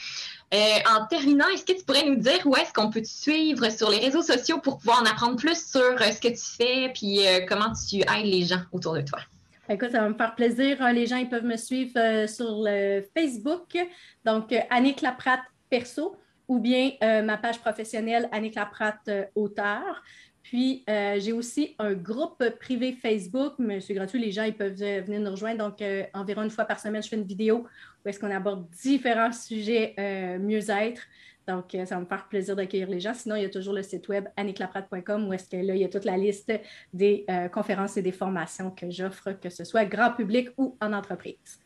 Euh, 0.53 0.57
en 0.91 1.07
terminant, 1.07 1.47
est-ce 1.55 1.65
que 1.65 1.79
tu 1.79 1.85
pourrais 1.85 2.05
nous 2.05 2.17
dire 2.17 2.45
où 2.45 2.57
est-ce 2.57 2.73
qu'on 2.73 2.91
peut 2.91 3.03
te 3.03 3.07
suivre 3.07 3.71
sur 3.71 3.89
les 3.89 3.99
réseaux 3.99 4.23
sociaux 4.23 4.59
pour 4.59 4.79
pouvoir 4.79 5.01
en 5.01 5.07
apprendre 5.07 5.37
plus 5.37 5.71
sur 5.71 5.81
euh, 5.81 6.11
ce 6.11 6.21
que 6.21 6.29
tu 6.29 6.57
fais 6.57 6.91
puis 6.93 7.25
euh, 7.25 7.47
comment 7.49 7.73
tu 7.73 7.99
aides 7.99 8.27
les 8.27 8.43
gens 8.43 8.63
autour 8.73 8.95
de 8.95 9.03
toi? 9.03 9.21
Écoute, 9.69 9.93
ça 9.93 10.01
va 10.01 10.09
me 10.09 10.15
faire 10.15 10.35
plaisir. 10.35 10.83
Les 10.93 11.07
gens 11.07 11.19
ils 11.19 11.29
peuvent 11.29 11.45
me 11.45 11.57
suivre 11.57 12.27
sur 12.27 12.63
le 12.65 13.05
Facebook, 13.17 13.79
donc 14.25 14.53
Annick 14.69 15.01
Laprate 15.01 15.43
Perso, 15.69 16.17
ou 16.49 16.59
bien 16.59 16.91
ma 17.23 17.37
page 17.37 17.61
professionnelle 17.61 18.29
Annick 18.33 18.57
Laprate 18.57 19.09
Auteur. 19.37 20.03
Puis, 20.51 20.85
j'ai 20.89 21.31
aussi 21.31 21.77
un 21.79 21.93
groupe 21.93 22.43
privé 22.59 22.93
Facebook, 23.01 23.55
mais 23.61 23.81
c'est 23.81 23.95
gratuit, 23.95 24.19
les 24.19 24.33
gens 24.33 24.43
ils 24.43 24.57
peuvent 24.57 24.75
venir 24.75 25.21
nous 25.21 25.31
rejoindre. 25.31 25.59
Donc, 25.59 25.81
environ 26.13 26.43
une 26.43 26.51
fois 26.51 26.65
par 26.65 26.81
semaine, 26.81 27.01
je 27.05 27.09
fais 27.09 27.15
une 27.15 27.23
vidéo 27.23 27.69
où 28.05 28.09
est-ce 28.09 28.19
qu'on 28.19 28.31
aborde 28.31 28.69
différents 28.71 29.33
sujets 29.33 29.95
euh, 29.99 30.39
mieux-être. 30.39 31.03
Donc, 31.47 31.75
euh, 31.75 31.85
ça 31.85 31.97
va 31.97 32.01
me 32.01 32.07
faire 32.07 32.29
plaisir 32.29 32.55
d'accueillir 32.55 32.89
les 32.89 33.01
gens. 33.01 33.15
Sinon, 33.15 33.37
il 33.37 33.43
y 33.43 33.47
a 33.47 33.51
toujours 33.51 33.75
le 33.75 33.83
site 33.83 34.09
web 34.09 34.27
anniklaprate.com 34.37 35.29
où 35.29 35.33
est-ce 35.33 35.49
que 35.49 35.57
là, 35.57 35.75
il 35.75 35.81
y 35.81 35.85
a 35.85 35.89
toute 35.89 36.05
la 36.05 36.17
liste 36.17 36.53
des 36.93 37.25
euh, 37.29 37.49
conférences 37.49 37.97
et 37.97 38.03
des 38.03 38.13
formations 38.13 38.71
que 38.71 38.91
j'offre, 38.91 39.33
que 39.33 39.51
ce 39.51 39.65
soit 39.65 39.85
grand 39.85 40.13
public 40.13 40.51
ou 40.57 40.77
en 40.81 40.93
entreprise. 40.93 41.61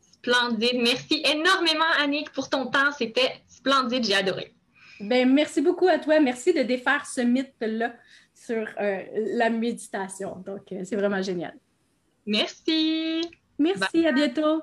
Splendide. 0.00 0.80
Merci 0.82 1.22
énormément, 1.32 1.84
Annick, 2.00 2.32
pour 2.32 2.48
ton 2.48 2.66
temps. 2.66 2.92
C'était 2.96 3.42
splendide. 3.46 4.04
J'ai 4.04 4.14
adoré. 4.14 4.53
Ben, 5.00 5.32
merci 5.32 5.60
beaucoup 5.60 5.88
à 5.88 5.98
toi. 5.98 6.20
Merci 6.20 6.52
de 6.52 6.62
défaire 6.62 7.06
ce 7.06 7.20
mythe-là 7.20 7.94
sur 8.34 8.66
la 8.78 9.50
méditation. 9.50 10.36
Donc, 10.44 10.62
c'est 10.84 10.96
vraiment 10.96 11.22
génial. 11.22 11.54
Merci. 12.26 13.22
Merci. 13.58 14.06
À 14.06 14.12
bientôt. 14.12 14.62